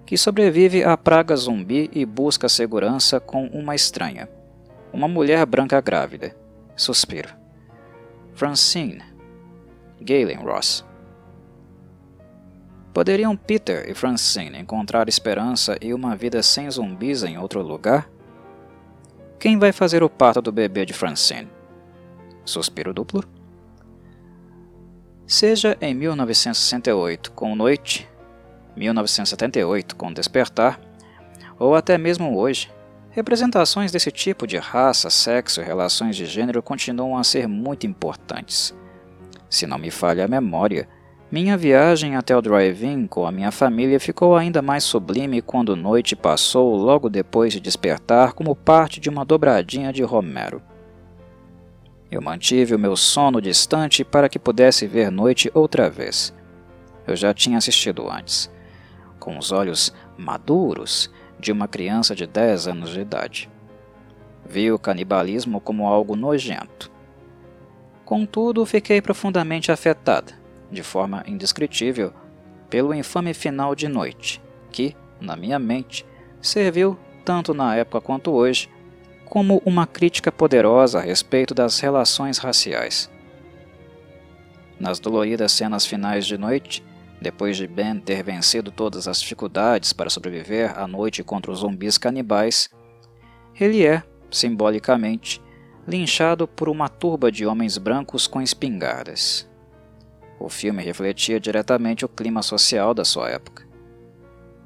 que 0.05 0.15
sobrevive 0.15 0.83
à 0.83 0.95
praga 0.95 1.35
zumbi 1.35 1.89
e 1.91 2.05
busca 2.05 2.47
segurança 2.47 3.19
com 3.19 3.47
uma 3.47 3.73
estranha, 3.73 4.29
uma 4.93 5.07
mulher 5.07 5.45
branca 5.45 5.81
grávida 5.81 6.38
Suspiro. 6.79 7.27
Francine. 8.33 9.03
Galen 9.99 10.37
Ross. 10.37 10.85
Poderiam 12.93 13.35
Peter 13.35 13.89
e 13.89 13.93
Francine 13.93 14.57
encontrar 14.57 15.09
esperança 15.09 15.77
e 15.81 15.93
uma 15.93 16.15
vida 16.15 16.41
sem 16.41 16.71
zumbis 16.71 17.21
em 17.23 17.37
outro 17.37 17.61
lugar? 17.61 18.09
Quem 19.37 19.59
vai 19.59 19.73
fazer 19.73 20.03
o 20.03 20.09
parto 20.09 20.41
do 20.41 20.53
bebê 20.53 20.85
de 20.85 20.93
Francine? 20.93 21.49
Suspiro 22.45 22.93
duplo. 22.93 23.25
Seja 25.27 25.77
em 25.81 25.93
1968 25.93 27.33
com 27.33 27.57
Noite, 27.57 28.07
1978 28.77 29.97
com 29.97 30.13
Despertar, 30.13 30.79
ou 31.59 31.75
até 31.75 31.97
mesmo 31.97 32.37
hoje, 32.37 32.71
representações 33.19 33.91
desse 33.91 34.11
tipo 34.13 34.47
de 34.47 34.55
raça, 34.57 35.09
sexo 35.09 35.59
e 35.59 35.63
relações 35.63 36.15
de 36.15 36.25
gênero 36.25 36.63
continuam 36.63 37.17
a 37.17 37.23
ser 37.23 37.49
muito 37.49 37.85
importantes. 37.85 38.73
Se 39.49 39.67
não 39.67 39.77
me 39.77 39.91
falha 39.91 40.23
a 40.23 40.27
memória, 40.27 40.87
minha 41.29 41.57
viagem 41.57 42.15
até 42.15 42.35
o 42.35 42.41
drive-in 42.41 43.07
com 43.07 43.27
a 43.27 43.31
minha 43.31 43.51
família 43.51 43.99
ficou 43.99 44.37
ainda 44.37 44.61
mais 44.61 44.85
sublime 44.85 45.41
quando 45.41 45.75
noite 45.75 46.15
passou 46.15 46.73
logo 46.77 47.09
depois 47.09 47.51
de 47.51 47.59
despertar 47.59 48.31
como 48.31 48.55
parte 48.55 49.01
de 49.01 49.09
uma 49.09 49.25
dobradinha 49.25 49.91
de 49.91 50.01
Romero. 50.01 50.61
Eu 52.09 52.21
mantive 52.21 52.73
o 52.73 52.79
meu 52.79 52.95
sono 52.95 53.41
distante 53.41 54.05
para 54.05 54.29
que 54.29 54.39
pudesse 54.39 54.87
ver 54.87 55.11
noite 55.11 55.51
outra 55.53 55.89
vez. 55.89 56.33
Eu 57.05 57.17
já 57.17 57.33
tinha 57.33 57.57
assistido 57.57 58.09
antes, 58.09 58.49
com 59.19 59.37
os 59.37 59.51
olhos 59.51 59.93
maduros 60.17 61.11
de 61.39 61.51
uma 61.51 61.67
criança 61.67 62.13
de 62.13 62.27
10 62.27 62.67
anos 62.67 62.89
de 62.89 62.99
idade. 62.99 63.49
Vi 64.45 64.71
o 64.71 64.79
canibalismo 64.79 65.61
como 65.61 65.87
algo 65.87 66.15
nojento. 66.15 66.91
Contudo, 68.03 68.65
fiquei 68.65 69.01
profundamente 69.01 69.71
afetada, 69.71 70.33
de 70.71 70.83
forma 70.83 71.23
indescritível, 71.27 72.11
pelo 72.69 72.93
infame 72.93 73.33
final 73.33 73.75
de 73.75 73.87
noite, 73.87 74.41
que, 74.71 74.95
na 75.21 75.35
minha 75.35 75.59
mente, 75.59 76.05
serviu, 76.41 76.97
tanto 77.23 77.53
na 77.53 77.75
época 77.75 78.01
quanto 78.01 78.31
hoje, 78.31 78.69
como 79.25 79.61
uma 79.63 79.85
crítica 79.85 80.31
poderosa 80.31 80.97
a 80.97 81.01
respeito 81.01 81.53
das 81.53 81.79
relações 81.79 82.39
raciais. 82.39 83.09
Nas 84.79 84.99
doloridas 84.99 85.51
cenas 85.51 85.85
finais 85.85 86.25
de 86.25 86.37
noite, 86.37 86.83
depois 87.21 87.57
de 87.57 87.67
Ben 87.67 87.99
ter 87.99 88.23
vencido 88.23 88.71
todas 88.71 89.07
as 89.07 89.19
dificuldades 89.19 89.91
para 89.91 90.09
sobreviver 90.09 90.77
à 90.77 90.87
noite 90.87 91.23
contra 91.23 91.51
os 91.51 91.59
zumbis 91.59 91.97
canibais, 91.97 92.69
ele 93.59 93.85
é, 93.85 94.03
simbolicamente, 94.31 95.41
linchado 95.87 96.47
por 96.47 96.69
uma 96.69 96.87
turba 96.87 97.31
de 97.31 97.45
homens 97.45 97.77
brancos 97.77 98.27
com 98.27 98.41
espingardas. 98.41 99.49
O 100.39 100.47
filme 100.47 100.81
refletia 100.81 101.39
diretamente 101.39 102.05
o 102.05 102.09
clima 102.09 102.41
social 102.41 102.93
da 102.93 103.03
sua 103.03 103.29
época. 103.29 103.67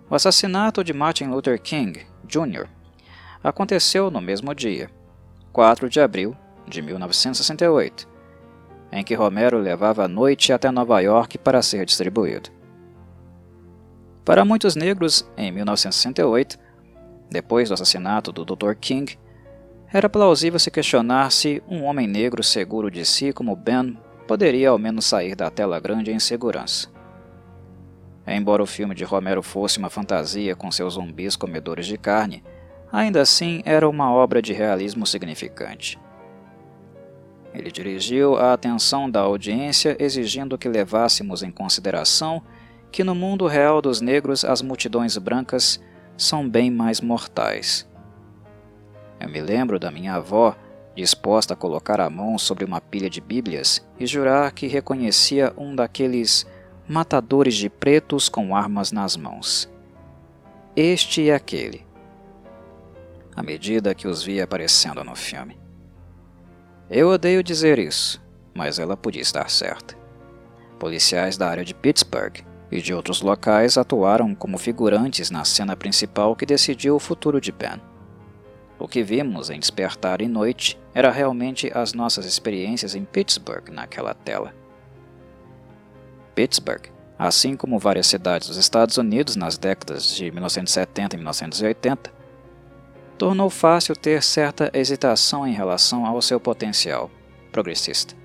O 0.10 0.13
assassinato 0.13 0.83
de 0.83 0.93
Martin 0.93 1.25
Luther 1.25 1.60
King, 1.60 2.05
Jr., 2.27 2.67
aconteceu 3.43 4.12
no 4.12 4.22
mesmo 4.22 4.53
dia, 4.53 4.91
4 5.51 5.89
de 5.89 6.00
abril 6.00 6.36
de 6.67 6.81
1968, 6.81 8.07
em 8.94 9.04
que 9.04 9.16
Romero 9.16 9.58
levava 9.58 10.06
a 10.06 10.08
noite 10.08 10.54
até 10.54 10.70
Nova 10.70 11.00
York 11.00 11.40
para 11.40 11.64
ser 11.64 11.84
distribuído. 11.86 12.52
Para 14.24 14.46
muitos 14.46 14.76
negros, 14.76 15.28
em 15.36 15.52
1968, 15.52 16.60
depois 17.30 17.70
do 17.70 17.74
assassinato 17.74 18.32
do 18.32 18.46
Dr. 18.46 18.76
King, 18.80 19.18
era 19.92 20.08
plausível 20.08 20.60
se 20.60 20.70
questionar 20.70 21.32
se 21.32 21.62
um 21.68 21.84
homem 21.84 22.08
negro 22.08 22.44
seguro 22.44 22.92
de 22.92 23.04
si 23.04 23.34
como 23.34 23.56
Ben 23.56 23.98
poderia 24.28 24.70
ao 24.70 24.78
menos 24.78 25.06
sair 25.06 25.36
da 25.36 25.50
tela 25.50 25.80
grande 25.80 26.12
em 26.12 26.20
segurança. 26.20 26.88
Embora 28.26 28.64
o 28.64 28.68
filme 28.68 28.96
de 28.96 29.04
Romero 29.04 29.42
fosse 29.42 29.80
uma 29.80 29.90
fantasia 29.90 30.56
com 30.56 30.72
seus 30.72 30.94
zumbis 30.94 31.36
comedores 31.36 31.88
de 31.88 31.98
carne, 31.98 32.44
ainda 32.92 33.22
assim 33.22 33.62
era 33.66 33.90
uma 33.90 34.14
obra 34.14 34.42
de 34.42 34.54
realismo 34.54 35.06
significante. 35.06 36.00
Ele 37.53 37.72
dirigiu 37.72 38.36
a 38.36 38.53
atenção 38.53 39.09
da 39.09 39.22
audiência, 39.22 39.96
exigindo 40.00 40.57
que 40.57 40.68
levássemos 40.68 41.44
em 41.44 41.51
consideração 41.51 42.42
que 42.92 43.03
no 43.03 43.16
mundo 43.16 43.48
real 43.48 43.81
dos 43.81 44.01
negros 44.01 44.44
as 44.44 44.61
multidões 44.61 45.18
brancas 45.18 45.79
são 46.18 46.48
bem 46.48 46.72
mais 46.72 47.01
mortais. 47.01 47.87
Eu 49.20 49.29
me 49.29 49.42
lembro 49.42 49.79
da 49.79 49.92
minha 49.92 50.16
avó 50.16 50.55
disposta 50.96 51.53
a 51.53 51.57
colocar 51.57 52.00
a 52.00 52.09
mão 52.09 52.37
sobre 52.37 52.63
uma 52.63 52.79
pilha 52.79 53.09
de 53.09 53.20
Bíblias 53.20 53.85
e 54.00 54.05
jurar 54.05 54.51
que 54.51 54.68
reconhecia 54.68 55.53
um 55.57 55.75
daqueles 55.75 56.46
matadores 56.87 57.55
de 57.55 57.70
pretos 57.70 58.29
com 58.29 58.55
armas 58.55 58.92
nas 58.92 59.16
mãos. 59.16 59.70
Este 60.75 61.24
e 61.24 61.31
aquele. 61.31 61.85
À 63.35 63.42
medida 63.42 63.96
que 63.96 64.07
os 64.07 64.22
via 64.22 64.44
aparecendo 64.44 65.03
no 65.03 65.16
filme. 65.16 65.63
Eu 66.96 67.10
odeio 67.10 67.42
dizer 67.42 67.79
isso, 67.79 68.22
mas 68.53 68.77
ela 68.77 68.96
podia 68.96 69.24
estar 69.24 69.50
certa. 69.50 69.98
Policiais 70.77 71.36
da 71.36 71.50
área 71.50 71.66
de 71.66 71.74
Pittsburgh 71.74 72.36
e 72.72 72.79
de 72.84 72.94
outros 72.94 73.20
locais 73.20 73.79
atuaram 73.79 74.36
como 74.36 74.60
figurantes 74.60 75.32
na 75.32 75.44
cena 75.44 75.75
principal 75.75 76.36
que 76.36 76.46
decidiu 76.46 76.96
o 76.96 77.00
futuro 77.00 77.42
de 77.42 77.51
Ben. 77.51 77.82
O 78.77 78.88
que 78.88 79.01
vimos 79.01 79.50
em 79.50 79.60
Despertar 79.60 80.22
e 80.22 80.27
Noite 80.27 80.79
era 80.94 81.10
realmente 81.10 81.72
as 81.74 81.94
nossas 81.94 82.27
experiências 82.27 82.94
em 82.94 83.03
Pittsburgh 83.03 83.70
naquela 83.72 84.14
tela. 84.14 84.53
Pittsburgh, 86.36 86.92
assim 87.18 87.56
como 87.56 87.79
várias 87.79 88.06
cidades 88.06 88.48
dos 88.48 88.58
Estados 88.58 89.00
Unidos 89.00 89.36
nas 89.36 89.58
décadas 89.58 90.16
de 90.16 90.29
1970 90.29 91.16
e 91.16 91.18
1980, 91.18 92.14
tornou 93.18 93.50
fácil 93.50 93.96
ter 93.96 94.22
certa 94.22 94.72
hesitação 94.74 95.48
em 95.48 95.54
relação 95.54 96.06
ao 96.06 96.22
seu 96.22 96.40
potencial 96.40 97.10
progressista, 97.52 98.16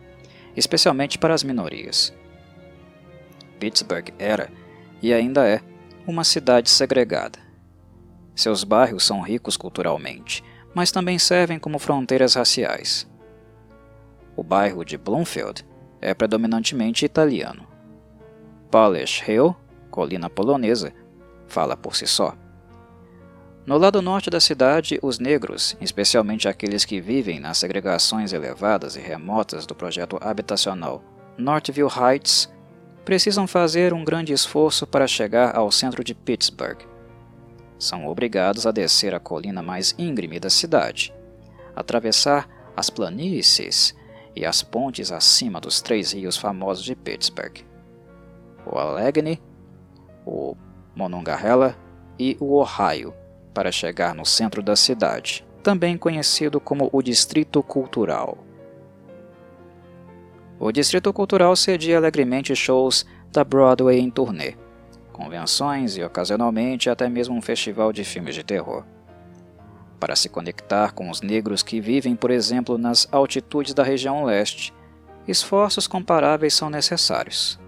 especialmente 0.57 1.19
para 1.19 1.35
as 1.35 1.43
minorias. 1.43 2.13
Pittsburgh 3.59 4.09
era, 4.19 4.51
e 5.03 5.13
ainda 5.13 5.47
é, 5.47 5.61
uma 6.07 6.25
cidade 6.25 6.71
segregada. 6.71 7.39
Seus 8.35 8.65
bairros 8.65 9.05
são 9.05 9.21
ricos 9.21 9.57
culturalmente, 9.57 10.45
mas 10.75 10.93
também 10.93 11.19
servem 11.19 11.59
como 11.59 11.79
fronteiras 11.79 12.35
raciais. 12.35 13.07
O 14.37 14.43
bairro 14.43 14.85
de 14.85 14.97
Bloomfield 14.97 15.67
é 16.01 16.15
predominantemente 16.15 17.05
italiano. 17.05 17.67
Polish 18.71 19.29
Hill, 19.29 19.57
colina 19.91 20.31
polonesa, 20.31 20.93
fala 21.49 21.77
por 21.77 21.97
si 21.97 22.07
só. 22.07 22.37
No 23.69 23.77
lado 23.77 24.01
norte 24.01 24.31
da 24.31 24.41
cidade, 24.41 24.99
os 25.03 25.19
negros, 25.19 25.77
especialmente 25.79 26.49
aqueles 26.49 26.87
que 26.87 27.03
vivem 27.03 27.39
nas 27.39 27.59
segregações 27.59 28.33
elevadas 28.33 28.97
e 28.97 28.99
remotas 28.99 29.67
do 29.67 29.75
projeto 29.75 30.19
habitacional 30.23 31.05
Northville 31.37 31.91
Heights, 31.95 32.51
precisam 33.05 33.47
fazer 33.47 33.93
um 33.93 34.03
grande 34.03 34.33
esforço 34.33 34.87
para 34.87 35.07
chegar 35.07 35.55
ao 35.55 35.71
centro 35.71 36.03
de 36.03 36.15
Pittsburgh. 36.15 36.79
São 37.79 38.07
obrigados 38.07 38.67
a 38.67 38.73
descer 38.73 39.15
a 39.15 39.21
colina 39.21 39.63
mais 39.63 39.95
íngreme 39.99 40.41
da 40.41 40.49
cidade, 40.49 41.15
atravessar 41.77 42.49
as 42.75 42.89
planícies 42.89 43.95
e 44.35 44.47
as 44.47 44.63
pontes 44.63 45.13
acima 45.13 45.61
dos 45.61 45.83
três 45.83 46.13
rios 46.13 46.39
famosos 46.39 46.83
de 46.83 46.97
Pittsburgh: 46.97 47.59
o 48.65 48.79
Allegheny, 48.79 49.39
o 50.25 50.57
Monongahela 50.97 51.77
e 52.19 52.35
o 52.41 52.55
Ohio 52.55 53.13
para 53.59 53.73
chegar 53.73 54.15
no 54.15 54.25
centro 54.25 54.63
da 54.63 54.77
cidade, 54.77 55.45
também 55.65 55.99
conhecido 55.99 56.61
como 56.61 56.89
o 56.93 57.03
Distrito 57.03 57.61
Cultural. 57.61 58.39
O 60.61 60.71
Distrito 60.71 61.13
Cultural 61.13 61.57
cedia 61.57 61.97
alegremente 61.97 62.55
shows 62.55 63.05
da 63.33 63.43
Broadway 63.43 63.99
em 63.99 64.09
turnê, 64.11 64.55
convenções 65.13 65.97
e 65.97 66.05
ocasionalmente 66.05 66.89
até 66.89 67.09
mesmo 67.09 67.35
um 67.35 67.43
festival 67.43 67.93
de 67.93 68.05
filmes 68.05 68.37
de 68.37 68.45
terror. 68.45 68.85
Para 69.99 70.15
se 70.15 70.29
conectar 70.29 70.93
com 70.93 71.11
os 71.11 71.21
negros 71.21 71.61
que 71.61 71.81
vivem, 71.81 72.15
por 72.15 72.31
exemplo, 72.31 72.79
nas 72.79 73.09
altitudes 73.11 73.75
da 73.75 73.83
região 73.83 74.23
leste, 74.23 74.73
esforços 75.27 75.89
comparáveis 75.89 76.55
são 76.55 76.71
necessários. 76.71 77.59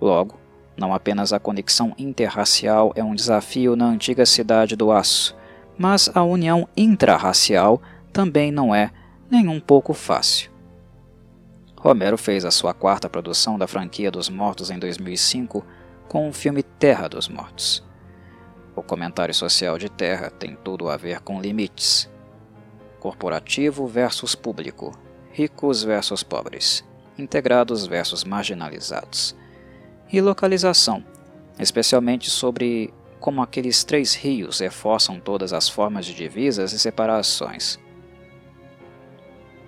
Logo, 0.00 0.39
não 0.80 0.94
apenas 0.94 1.30
a 1.30 1.38
conexão 1.38 1.94
interracial 1.98 2.90
é 2.96 3.04
um 3.04 3.14
desafio 3.14 3.76
na 3.76 3.84
antiga 3.84 4.24
cidade 4.24 4.74
do 4.74 4.90
aço, 4.90 5.36
mas 5.76 6.10
a 6.14 6.24
união 6.24 6.66
intrarracial 6.74 7.82
também 8.10 8.50
não 8.50 8.74
é 8.74 8.90
nem 9.30 9.46
um 9.46 9.60
pouco 9.60 9.92
fácil. 9.92 10.50
Romero 11.76 12.16
fez 12.16 12.46
a 12.46 12.50
sua 12.50 12.72
quarta 12.72 13.10
produção 13.10 13.58
da 13.58 13.66
franquia 13.66 14.10
dos 14.10 14.30
Mortos 14.30 14.70
em 14.70 14.78
2005 14.78 15.62
com 16.08 16.30
o 16.30 16.32
filme 16.32 16.62
Terra 16.62 17.08
dos 17.08 17.28
Mortos. 17.28 17.86
O 18.74 18.82
comentário 18.82 19.34
social 19.34 19.76
de 19.76 19.90
Terra 19.90 20.30
tem 20.30 20.56
tudo 20.64 20.88
a 20.88 20.96
ver 20.96 21.20
com 21.20 21.42
limites. 21.42 22.10
Corporativo 22.98 23.86
versus 23.86 24.34
público, 24.34 24.98
ricos 25.30 25.82
versus 25.82 26.22
pobres, 26.22 26.82
integrados 27.18 27.86
versus 27.86 28.24
marginalizados 28.24 29.38
e 30.12 30.20
localização, 30.20 31.04
especialmente 31.58 32.30
sobre 32.30 32.92
como 33.20 33.42
aqueles 33.42 33.84
três 33.84 34.14
rios 34.14 34.60
reforçam 34.60 35.20
todas 35.20 35.52
as 35.52 35.68
formas 35.68 36.06
de 36.06 36.14
divisas 36.14 36.72
e 36.72 36.78
separações. 36.78 37.78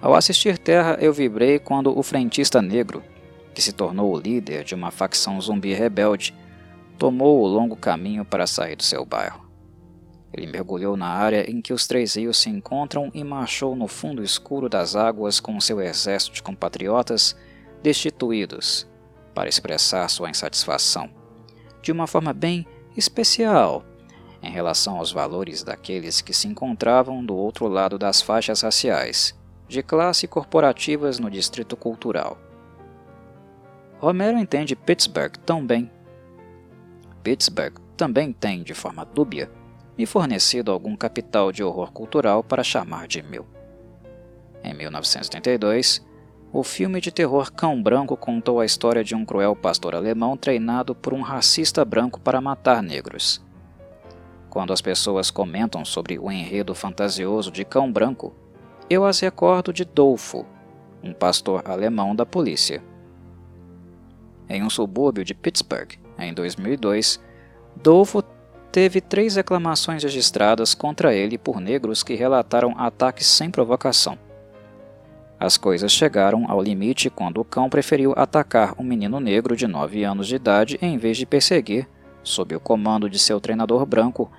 Ao 0.01 0.15
assistir 0.15 0.59
Terra, 0.59 0.99
eu 1.01 1.13
vibrei 1.13 1.59
quando 1.59 1.97
o 1.97 2.03
frentista 2.03 2.61
negro, 2.61 3.05
que 3.55 3.63
se 3.63 3.73
tornou 3.73 4.13
o 4.13 4.19
líder 4.19 4.65
de 4.65 4.75
uma 4.75 4.91
facção 4.91 5.41
zumbi 5.41 5.75
rebelde, 5.75 6.35
tomou 6.99 7.41
o 7.41 7.47
longo 7.47 7.77
caminho 7.77 8.25
para 8.25 8.47
sair 8.47 8.75
do 8.75 8.83
seu 8.83 9.05
bairro. 9.05 9.43
Ele 10.33 10.47
mergulhou 10.47 10.97
na 10.97 11.09
área 11.09 11.49
em 11.49 11.61
que 11.61 11.75
os 11.75 11.87
três 11.87 12.15
rios 12.17 12.39
se 12.39 12.49
encontram 12.49 13.11
e 13.13 13.23
marchou 13.23 13.77
no 13.77 13.87
fundo 13.87 14.25
escuro 14.25 14.69
das 14.69 14.97
águas 14.97 15.39
com 15.39 15.61
seu 15.61 15.81
exército 15.81 16.35
de 16.35 16.43
compatriotas 16.43 17.37
destituídos, 17.83 18.89
para 19.35 19.49
expressar 19.49 20.09
sua 20.09 20.31
insatisfação, 20.31 21.11
de 21.81 21.91
uma 21.91 22.07
forma 22.07 22.33
bem 22.33 22.67
especial 22.97 23.85
em 24.43 24.51
relação 24.51 24.99
aos 24.99 25.13
valores 25.13 25.63
daqueles 25.63 26.21
que 26.21 26.35
se 26.35 26.49
encontravam 26.49 27.25
do 27.25 27.35
outro 27.35 27.69
lado 27.69 27.97
das 27.97 28.21
faixas 28.21 28.63
raciais, 28.63 29.39
de 29.69 29.83
classe 29.83 30.27
corporativas 30.27 31.19
no 31.19 31.31
distrito 31.31 31.77
cultural. 31.77 32.37
Romero 34.01 34.37
entende 34.37 34.75
Pittsburgh 34.75 35.37
tão 35.47 35.65
bem. 35.65 35.89
Pittsburgh 37.23 37.79
também 37.97 38.33
tem, 38.33 38.65
de 38.65 38.75
forma 38.75 39.05
dúbia, 39.05 39.49
me 39.97 40.07
fornecido 40.07 40.73
algum 40.73 40.97
capital 40.97 41.53
de 41.53 41.63
horror 41.63 41.93
cultural 41.93 42.43
para 42.43 42.65
chamar 42.65 43.07
de 43.07 43.23
meu. 43.23 43.47
Em 44.65 44.75
1982, 44.75 46.05
o 46.53 46.63
filme 46.63 47.01
de 47.01 47.11
terror 47.11 47.51
Cão 47.51 47.83
Branco 47.83 48.15
contou 48.15 48.61
a 48.61 48.67
história 48.67 49.03
de 49.03 49.15
um 49.15 49.25
cruel 49.25 49.57
pastor 49.57 49.95
alemão 49.95 50.37
treinado 50.37 50.95
por 50.95 51.15
um 51.15 51.23
racista 51.23 51.83
branco 51.83 52.21
para 52.21 52.43
matar 52.43 52.83
negros. 52.83 53.43
Quando 54.51 54.71
as 54.71 54.83
pessoas 54.83 55.31
comentam 55.31 55.83
sobre 55.83 56.19
o 56.19 56.31
enredo 56.31 56.75
fantasioso 56.75 57.51
de 57.51 57.65
Cão 57.65 57.91
Branco, 57.91 58.35
eu 58.91 59.07
as 59.07 59.19
recordo 59.19 59.73
de 59.73 59.87
Dolfo, 59.87 60.45
um 61.03 61.15
pastor 61.15 61.63
alemão 61.65 62.15
da 62.15 62.27
polícia. 62.27 62.85
Em 64.47 64.63
um 64.63 64.69
subúrbio 64.69 65.25
de 65.25 65.33
Pittsburgh, 65.33 65.93
em 66.19 66.35
2002, 66.35 67.19
Dolfo 67.75 68.23
teve 68.71 69.01
três 69.01 69.37
reclamações 69.37 70.03
registradas 70.03 70.75
contra 70.75 71.15
ele 71.15 71.39
por 71.39 71.61
negros 71.61 72.03
que 72.03 72.15
relataram 72.15 72.75
ataques 72.77 73.27
sem 73.27 73.51
provocação. 73.51 74.19
As 75.43 75.57
coisas 75.57 75.91
chegaram 75.91 76.49
ao 76.49 76.63
limite 76.63 77.11
quando 77.11 77.41
o 77.41 77.45
cão 77.45 77.69
preferiu 77.69 78.15
atacar 78.17 78.77
um 78.79 78.85
menino 78.85 79.19
negro 79.19 79.57
de 79.57 79.67
9 79.67 80.05
anos 80.05 80.29
de 80.29 80.37
idade 80.37 80.79
em 80.81 80.97
vez 80.97 81.17
de 81.17 81.27
perseguir, 81.27 81.89
sob 82.23 82.55
o 82.55 82.61
comando 82.61 83.11
de 83.11 83.19
seu 83.19 83.41
treinador 83.41 83.85
branco, 83.85 84.31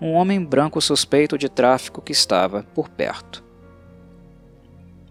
um 0.00 0.14
homem 0.14 0.44
branco 0.44 0.80
suspeito 0.80 1.38
de 1.38 1.48
tráfico 1.48 2.02
que 2.02 2.10
estava 2.10 2.64
por 2.74 2.88
perto. 2.88 3.44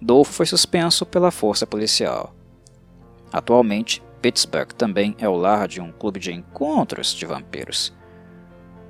Dolfo 0.02 0.34
foi 0.34 0.46
suspenso 0.46 1.06
pela 1.06 1.32
força 1.32 1.66
policial. 1.66 2.36
Atualmente, 3.32 4.04
Pittsburgh 4.22 4.74
também 4.74 5.16
é 5.20 5.30
o 5.30 5.38
lar 5.38 5.70
de 5.70 5.80
um 5.80 5.90
clube 5.90 6.20
de 6.20 6.34
encontros 6.34 7.14
de 7.14 7.26
vampiros. 7.26 7.94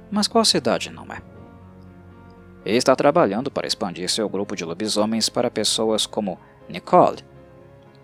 Mas 0.10 0.28
qual 0.28 0.44
cidade 0.44 0.90
não 0.90 1.06
é? 1.14 1.29
Ele 2.70 2.78
está 2.78 2.96
trabalhando 2.96 3.50
para 3.50 3.66
expandir 3.66 4.08
seu 4.12 4.30
grupo 4.30 4.56
de 4.56 4.64
lobisomens 4.64 5.28
para 5.28 5.50
pessoas 5.50 6.06
como 6.06 6.38
Nicole, 6.70 7.26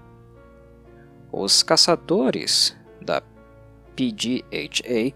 Os 1.31 1.63
caçadores 1.63 2.77
da 3.01 3.23
PGHA 3.95 5.15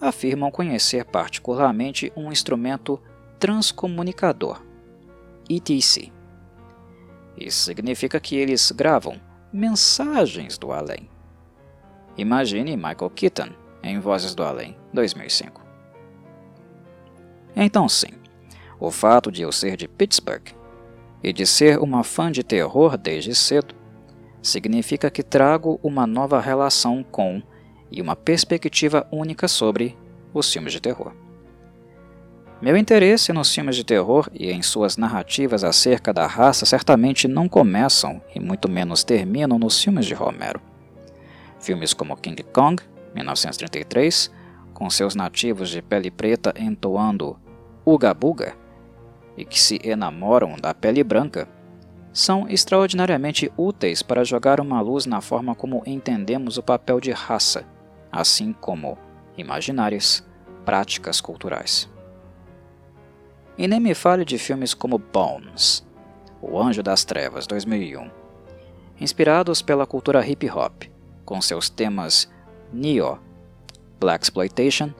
afirmam 0.00 0.50
conhecer 0.50 1.04
particularmente 1.04 2.12
um 2.16 2.30
instrumento 2.30 3.00
transcomunicador, 3.38 4.62
ETC. 5.50 6.12
Isso 7.36 7.64
significa 7.64 8.20
que 8.20 8.36
eles 8.36 8.70
gravam 8.70 9.20
mensagens 9.52 10.56
do 10.56 10.72
além 10.72 11.10
Imagine 12.16 12.76
Michael 12.76 13.10
Keaton 13.10 13.50
em 13.82 14.00
Vozes 14.00 14.34
do 14.34 14.42
Além, 14.42 14.76
2005. 14.92 15.62
Então, 17.54 17.88
sim, 17.88 18.08
o 18.78 18.90
fato 18.90 19.30
de 19.30 19.42
eu 19.42 19.50
ser 19.50 19.76
de 19.76 19.88
Pittsburgh 19.88 20.48
e 21.22 21.32
de 21.32 21.46
ser 21.46 21.78
uma 21.78 22.04
fã 22.04 22.30
de 22.30 22.42
terror 22.42 22.96
desde 22.96 23.34
cedo 23.34 23.74
significa 24.42 25.10
que 25.10 25.22
trago 25.22 25.80
uma 25.82 26.06
nova 26.06 26.40
relação 26.40 27.02
com 27.02 27.42
e 27.90 28.00
uma 28.00 28.14
perspectiva 28.14 29.06
única 29.10 29.48
sobre 29.48 29.96
os 30.32 30.52
filmes 30.52 30.72
de 30.72 30.80
terror. 30.80 31.12
Meu 32.60 32.76
interesse 32.76 33.32
nos 33.32 33.52
filmes 33.52 33.76
de 33.76 33.84
terror 33.84 34.28
e 34.32 34.50
em 34.50 34.62
suas 34.62 34.96
narrativas 34.96 35.62
acerca 35.62 36.12
da 36.12 36.26
raça 36.26 36.64
certamente 36.64 37.28
não 37.28 37.48
começam 37.48 38.22
e 38.34 38.40
muito 38.40 38.68
menos 38.68 39.04
terminam 39.04 39.58
nos 39.58 39.82
filmes 39.82 40.06
de 40.06 40.14
Romero. 40.14 40.60
Filmes 41.60 41.92
como 41.92 42.16
King 42.16 42.42
Kong, 42.44 42.82
1933, 43.14 44.30
com 44.72 44.88
seus 44.88 45.14
nativos 45.14 45.68
de 45.68 45.82
pele 45.82 46.10
preta 46.10 46.54
entoando 46.58 47.38
Uga 47.84 48.14
Buga 48.14 48.65
e 49.36 49.44
que 49.44 49.60
se 49.60 49.80
enamoram 49.84 50.56
da 50.56 50.72
pele 50.72 51.04
branca, 51.04 51.48
são 52.12 52.48
extraordinariamente 52.48 53.52
úteis 53.58 54.02
para 54.02 54.24
jogar 54.24 54.58
uma 54.60 54.80
luz 54.80 55.04
na 55.04 55.20
forma 55.20 55.54
como 55.54 55.82
entendemos 55.84 56.56
o 56.56 56.62
papel 56.62 56.98
de 56.98 57.10
raça, 57.12 57.66
assim 58.10 58.54
como 58.54 58.96
imaginárias, 59.36 60.26
práticas 60.64 61.20
culturais. 61.20 61.90
E 63.58 63.68
nem 63.68 63.78
me 63.78 63.94
fale 63.94 64.24
de 64.24 64.38
filmes 64.38 64.72
como 64.72 64.98
Bones, 64.98 65.86
O 66.40 66.58
Anjo 66.58 66.82
das 66.82 67.04
Trevas, 67.04 67.46
2001, 67.46 68.10
inspirados 68.98 69.60
pela 69.60 69.86
cultura 69.86 70.26
hip 70.26 70.48
hop, 70.50 70.84
com 71.24 71.40
seus 71.42 71.68
temas 71.68 72.30
neo, 72.72 73.18
black 74.00 74.24
exploitation, 74.24 74.90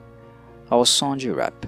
ao 0.69 0.85
som 0.85 1.15
de 1.15 1.31
rap. 1.31 1.67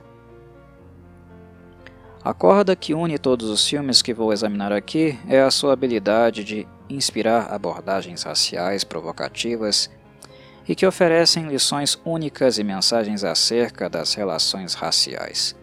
A 2.24 2.34
corda 2.34 2.76
que 2.76 2.94
une 2.94 3.18
todos 3.18 3.50
os 3.50 3.68
filmes 3.68 4.02
que 4.02 4.14
vou 4.14 4.34
examinar 4.34 4.72
aqui 4.72 5.18
é 5.28 5.42
a 5.42 5.50
sua 5.50 5.74
habilidade 5.74 6.44
de 6.44 6.68
inspirar 6.90 7.54
abordagens 7.54 8.24
raciais 8.24 8.84
provocativas 8.84 9.90
e 10.68 10.76
que 10.76 10.86
oferecem 10.86 11.48
lições 11.48 12.00
únicas 12.06 12.58
e 12.58 12.64
mensagens 12.64 13.24
acerca 13.24 13.90
das 13.90 14.14
relações 14.14 14.74
raciais. 14.74 15.56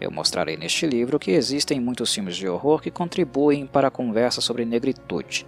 Eu 0.00 0.10
mostrarei 0.10 0.56
neste 0.56 0.84
livro 0.86 1.18
que 1.18 1.30
existem 1.30 1.80
muitos 1.80 2.12
filmes 2.12 2.36
de 2.36 2.48
horror 2.48 2.82
que 2.82 2.90
contribuem 2.90 3.66
para 3.66 3.88
a 3.88 3.90
conversa 3.90 4.40
sobre 4.40 4.64
negritude, 4.64 5.46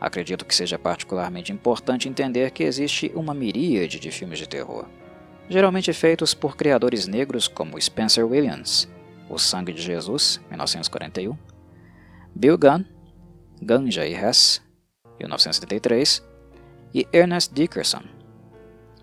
Acredito 0.00 0.46
que 0.46 0.54
seja 0.54 0.78
particularmente 0.78 1.52
importante 1.52 2.08
entender 2.08 2.50
que 2.52 2.64
existe 2.64 3.12
uma 3.14 3.34
miríade 3.34 4.00
de 4.00 4.10
filmes 4.10 4.38
de 4.38 4.48
terror, 4.48 4.86
geralmente 5.46 5.92
feitos 5.92 6.32
por 6.32 6.56
criadores 6.56 7.06
negros 7.06 7.46
como 7.46 7.78
Spencer 7.78 8.24
Williams, 8.24 8.88
O 9.30 9.38
Sangue 9.38 9.72
de 9.72 9.80
Jesus, 9.80 10.40
1941, 10.48 11.38
Bill 12.34 12.58
Gunn, 12.58 12.84
Ganja 13.62 14.04
e 14.04 14.12
Hess, 14.12 14.60
1973, 15.20 16.20
e 16.92 17.06
Ernest 17.12 17.54
Dickerson, 17.54 18.02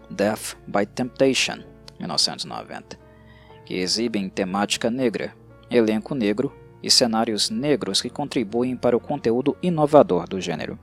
Death 0.09 0.57
by 0.67 0.85
Temptation, 0.85 1.63
1990, 1.97 2.99
que 3.65 3.75
exibem 3.75 4.27
temática 4.27 4.91
negra, 4.91 5.33
elenco 5.71 6.13
negro 6.13 6.53
e 6.83 6.91
cenários 6.91 7.49
negros 7.49 8.01
que 8.01 8.09
contribuem 8.09 8.75
para 8.75 8.97
o 8.97 8.99
conteúdo 8.99 9.55
inovador 9.63 10.27
do 10.27 10.41
gênero. 10.41 10.77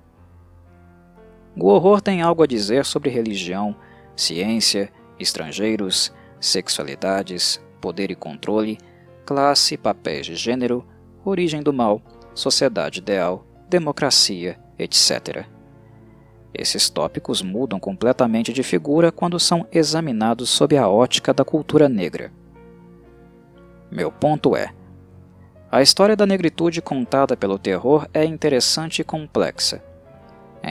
O 1.54 1.68
horror 1.68 2.00
tem 2.00 2.22
algo 2.22 2.42
a 2.42 2.46
dizer 2.46 2.86
sobre 2.86 3.10
religião, 3.10 3.76
ciência, 4.16 4.90
estrangeiros, 5.20 6.10
sexualidades, 6.40 7.62
poder 7.78 8.10
e 8.10 8.14
controle, 8.14 8.78
classe, 9.24 9.76
papéis 9.76 10.26
de 10.26 10.34
gênero, 10.34 10.84
origem 11.24 11.62
do 11.62 11.72
mal, 11.72 12.00
sociedade 12.34 12.98
ideal, 12.98 13.46
democracia, 13.68 14.58
etc. 14.78 15.46
Esses 16.52 16.88
tópicos 16.88 17.42
mudam 17.42 17.80
completamente 17.80 18.52
de 18.52 18.62
figura 18.62 19.10
quando 19.10 19.40
são 19.40 19.66
examinados 19.72 20.50
sob 20.50 20.76
a 20.76 20.88
ótica 20.88 21.34
da 21.34 21.44
cultura 21.44 21.88
negra. 21.88 22.32
Meu 23.90 24.12
ponto 24.12 24.56
é: 24.56 24.72
a 25.70 25.82
história 25.82 26.14
da 26.14 26.26
negritude 26.26 26.80
contada 26.80 27.36
pelo 27.36 27.58
terror 27.58 28.08
é 28.12 28.24
interessante 28.24 29.00
e 29.00 29.04
complexa 29.04 29.82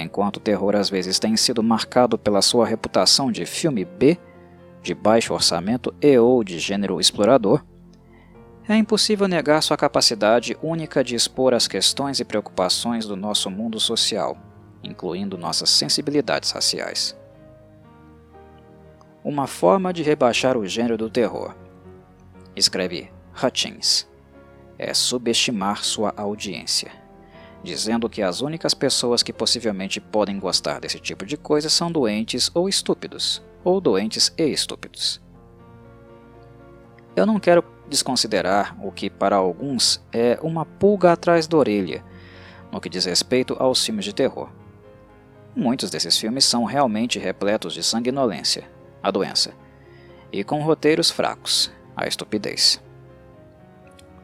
Enquanto 0.01 0.37
o 0.37 0.39
terror 0.39 0.75
às 0.75 0.89
vezes 0.89 1.19
tem 1.19 1.37
sido 1.37 1.61
marcado 1.61 2.17
pela 2.17 2.41
sua 2.41 2.65
reputação 2.65 3.31
de 3.31 3.45
filme 3.45 3.85
B, 3.85 4.17
de 4.81 4.93
baixo 4.93 5.33
orçamento 5.33 5.93
e 6.01 6.17
ou 6.17 6.43
de 6.43 6.57
gênero 6.57 6.99
explorador, 6.99 7.63
é 8.67 8.77
impossível 8.77 9.27
negar 9.27 9.61
sua 9.61 9.75
capacidade 9.75 10.57
única 10.61 11.03
de 11.03 11.15
expor 11.15 11.53
as 11.53 11.67
questões 11.67 12.19
e 12.19 12.25
preocupações 12.25 13.05
do 13.05 13.15
nosso 13.15 13.49
mundo 13.49 13.79
social, 13.79 14.37
incluindo 14.81 15.37
nossas 15.37 15.69
sensibilidades 15.69 16.51
raciais. 16.51 17.17
Uma 19.23 19.47
forma 19.47 19.91
de 19.91 20.01
rebaixar 20.01 20.57
o 20.57 20.65
gênero 20.65 20.97
do 20.97 21.09
terror, 21.09 21.55
escreve 22.55 23.11
Hutchins, 23.41 24.07
é 24.77 24.93
subestimar 24.93 25.83
sua 25.83 26.13
audiência, 26.15 26.91
dizendo 27.63 28.09
que 28.09 28.21
as 28.21 28.41
únicas 28.41 28.73
pessoas 28.73 29.21
que 29.21 29.33
possivelmente 29.33 29.99
podem 29.99 30.39
gostar 30.39 30.79
desse 30.79 30.99
tipo 30.99 31.25
de 31.25 31.35
coisa 31.35 31.69
são 31.69 31.91
doentes 31.91 32.49
ou 32.53 32.69
estúpidos, 32.69 33.41
ou 33.63 33.81
doentes 33.81 34.33
e 34.37 34.43
estúpidos. 34.43 35.21
Eu 37.15 37.25
não 37.25 37.39
quero 37.39 37.63
desconsiderar 37.89 38.75
o 38.83 38.91
que 38.91 39.09
para 39.09 39.35
alguns 39.35 40.01
é 40.11 40.37
uma 40.41 40.65
pulga 40.65 41.11
atrás 41.11 41.47
da 41.47 41.57
orelha 41.57 42.03
no 42.73 42.81
que 42.81 42.89
diz 42.89 43.05
respeito 43.05 43.55
aos 43.59 43.85
filmes 43.85 44.03
de 44.03 44.13
terror. 44.13 44.49
Muitos 45.55 45.91
desses 45.91 46.17
filmes 46.17 46.43
são 46.43 46.63
realmente 46.63 47.19
repletos 47.19 47.75
de 47.75 47.83
sanguinolência, 47.83 48.67
a 49.01 49.11
doença, 49.11 49.53
e 50.31 50.43
com 50.43 50.59
roteiros 50.63 51.11
fracos, 51.11 51.71
a 51.95 52.07
estupidez. 52.07 52.81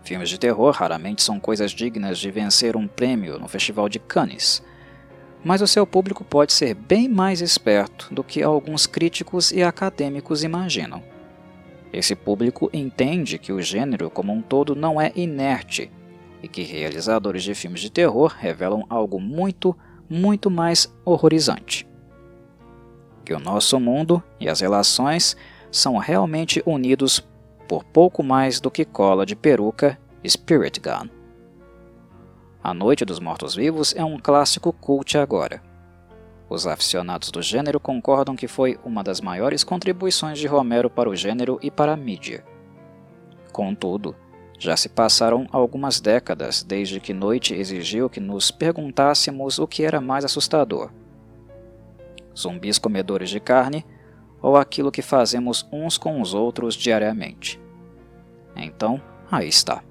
Filmes 0.03 0.29
de 0.29 0.39
terror 0.39 0.71
raramente 0.71 1.21
são 1.21 1.39
coisas 1.39 1.69
dignas 1.69 2.17
de 2.17 2.31
vencer 2.31 2.75
um 2.75 2.87
prêmio 2.87 3.37
no 3.37 3.47
Festival 3.47 3.87
de 3.87 3.99
Cannes, 3.99 4.63
mas 5.43 5.61
o 5.61 5.67
seu 5.67 5.85
público 5.85 6.23
pode 6.23 6.51
ser 6.51 6.73
bem 6.73 7.07
mais 7.07 7.41
esperto 7.41 8.11
do 8.11 8.23
que 8.23 8.41
alguns 8.41 8.87
críticos 8.87 9.51
e 9.51 9.61
acadêmicos 9.61 10.43
imaginam. 10.43 11.03
Esse 11.91 12.15
público 12.15 12.69
entende 12.71 13.39
que 13.39 13.51
o 13.51 13.61
gênero 13.61 14.09
como 14.09 14.31
um 14.31 14.41
todo 14.41 14.75
não 14.75 15.01
é 15.01 15.11
inerte 15.15 15.91
e 16.41 16.47
que 16.47 16.63
realizadores 16.63 17.43
de 17.43 17.55
filmes 17.55 17.81
de 17.81 17.89
terror 17.89 18.35
revelam 18.37 18.85
algo 18.89 19.19
muito, 19.19 19.75
muito 20.09 20.49
mais 20.49 20.93
horrorizante. 21.03 21.87
Que 23.25 23.33
o 23.33 23.39
nosso 23.39 23.79
mundo 23.79 24.23
e 24.39 24.47
as 24.47 24.59
relações 24.59 25.35
são 25.71 25.97
realmente 25.97 26.61
unidos 26.65 27.25
por 27.67 27.83
pouco 27.83 28.23
mais 28.23 28.59
do 28.59 28.71
que 28.71 28.85
cola 28.85 29.25
de 29.25 29.35
peruca 29.35 29.99
Spirit 30.27 30.79
Gun. 30.79 31.09
A 32.63 32.73
Noite 32.73 33.05
dos 33.05 33.19
Mortos-Vivos 33.19 33.95
é 33.95 34.03
um 34.03 34.17
clássico 34.17 34.73
cult 34.73 35.17
agora 35.17 35.68
os 36.49 36.65
aficionados 36.65 37.29
do 37.29 37.41
gênero 37.43 37.79
concordam 37.79 38.35
que 38.35 38.47
foi 38.47 38.79
uma 38.83 39.03
das 39.03 39.21
maiores 39.21 39.63
contribuições 39.63 40.39
de 40.39 40.47
Romero 40.47 40.89
para 40.89 41.07
o 41.07 41.15
gênero 41.15 41.59
e 41.61 41.69
para 41.69 41.93
a 41.93 41.97
mídia. 41.97 42.43
Contudo, 43.53 44.15
já 44.57 44.75
se 44.75 44.89
passaram 44.89 45.47
algumas 45.51 46.01
décadas 46.01 46.63
desde 46.63 46.99
que 46.99 47.13
Noite 47.13 47.53
exigiu 47.53 48.09
que 48.09 48.19
nos 48.19 48.49
perguntássemos 48.49 49.59
o 49.59 49.67
que 49.67 49.83
era 49.83 50.01
mais 50.01 50.25
assustador: 50.25 50.89
zumbis 52.35 52.79
comedores 52.79 53.29
de 53.29 53.39
carne 53.39 53.85
ou 54.41 54.57
aquilo 54.57 54.91
que 54.91 55.03
fazemos 55.03 55.67
uns 55.71 55.97
com 55.97 56.19
os 56.19 56.33
outros 56.33 56.73
diariamente. 56.73 57.61
Então, 58.55 58.99
aí 59.31 59.47
está. 59.47 59.83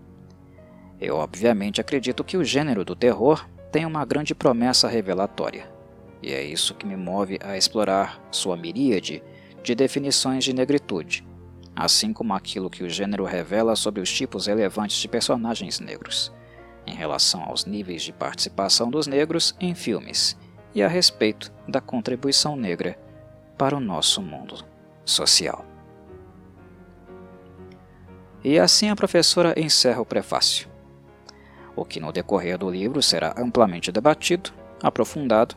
Eu 1.00 1.16
obviamente 1.16 1.80
acredito 1.80 2.24
que 2.24 2.36
o 2.36 2.44
gênero 2.44 2.84
do 2.84 2.96
terror 2.96 3.48
tem 3.70 3.86
uma 3.86 4.04
grande 4.04 4.34
promessa 4.34 4.88
revelatória 4.88 5.77
e 6.22 6.32
é 6.32 6.42
isso 6.42 6.74
que 6.74 6.86
me 6.86 6.96
move 6.96 7.38
a 7.42 7.56
explorar 7.56 8.20
sua 8.30 8.56
miríade 8.56 9.22
de 9.62 9.74
definições 9.74 10.44
de 10.44 10.52
negritude, 10.52 11.26
assim 11.74 12.12
como 12.12 12.34
aquilo 12.34 12.70
que 12.70 12.82
o 12.82 12.90
gênero 12.90 13.24
revela 13.24 13.76
sobre 13.76 14.00
os 14.00 14.12
tipos 14.12 14.46
relevantes 14.46 14.96
de 14.96 15.08
personagens 15.08 15.78
negros, 15.78 16.32
em 16.86 16.94
relação 16.94 17.42
aos 17.44 17.64
níveis 17.64 18.02
de 18.02 18.12
participação 18.12 18.90
dos 18.90 19.06
negros 19.06 19.54
em 19.60 19.74
filmes 19.74 20.36
e 20.74 20.82
a 20.82 20.88
respeito 20.88 21.52
da 21.66 21.80
contribuição 21.80 22.56
negra 22.56 22.98
para 23.56 23.76
o 23.76 23.80
nosso 23.80 24.22
mundo 24.22 24.64
social. 25.04 25.64
E 28.42 28.58
assim 28.58 28.88
a 28.88 28.96
professora 28.96 29.54
encerra 29.58 30.00
o 30.00 30.06
prefácio, 30.06 30.68
o 31.74 31.84
que 31.84 32.00
no 32.00 32.12
decorrer 32.12 32.58
do 32.58 32.70
livro 32.70 33.02
será 33.02 33.34
amplamente 33.36 33.92
debatido, 33.92 34.52
aprofundado 34.82 35.56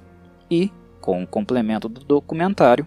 e, 0.51 0.69
com 0.99 1.23
o 1.23 1.27
complemento 1.27 1.87
do 1.87 2.01
documentário, 2.01 2.85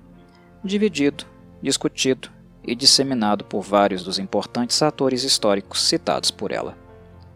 dividido, 0.63 1.25
discutido 1.63 2.29
e 2.63 2.75
disseminado 2.75 3.45
por 3.45 3.63
vários 3.63 4.05
dos 4.05 4.19
importantes 4.19 4.83
atores 4.83 5.25
históricos 5.25 5.83
citados 5.83 6.31
por 6.31 6.53
ela: 6.53 6.77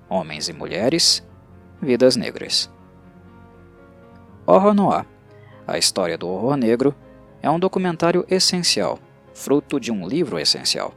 homens 0.09 0.49
e 0.49 0.53
mulheres, 0.53 1.27
vidas 1.81 2.15
negras. 2.15 2.71
Horror 4.47 4.75
Noir 4.75 5.07
A 5.67 5.79
História 5.79 6.17
do 6.17 6.29
Horror 6.29 6.57
Negro 6.57 6.95
é 7.43 7.51
um 7.51 7.59
documentário 7.59 8.25
essencial, 8.29 8.99
fruto 9.35 9.81
de 9.81 9.91
um 9.91 10.07
livro 10.07 10.39
essencial, 10.39 10.93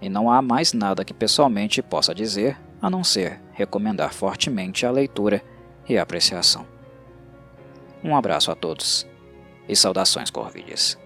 e 0.00 0.08
não 0.08 0.30
há 0.30 0.42
mais 0.42 0.72
nada 0.72 1.04
que 1.04 1.14
pessoalmente 1.14 1.82
possa 1.82 2.14
dizer 2.14 2.56
a 2.80 2.88
não 2.88 3.02
ser 3.02 3.40
recomendar 3.52 4.12
fortemente 4.12 4.86
a 4.86 4.90
leitura 4.90 5.42
e 5.88 5.98
a 5.98 6.02
apreciação. 6.02 6.77
Um 8.02 8.16
abraço 8.16 8.50
a 8.50 8.54
todos 8.54 9.06
e 9.68 9.74
saudações 9.76 10.30
Corvides. 10.30 10.98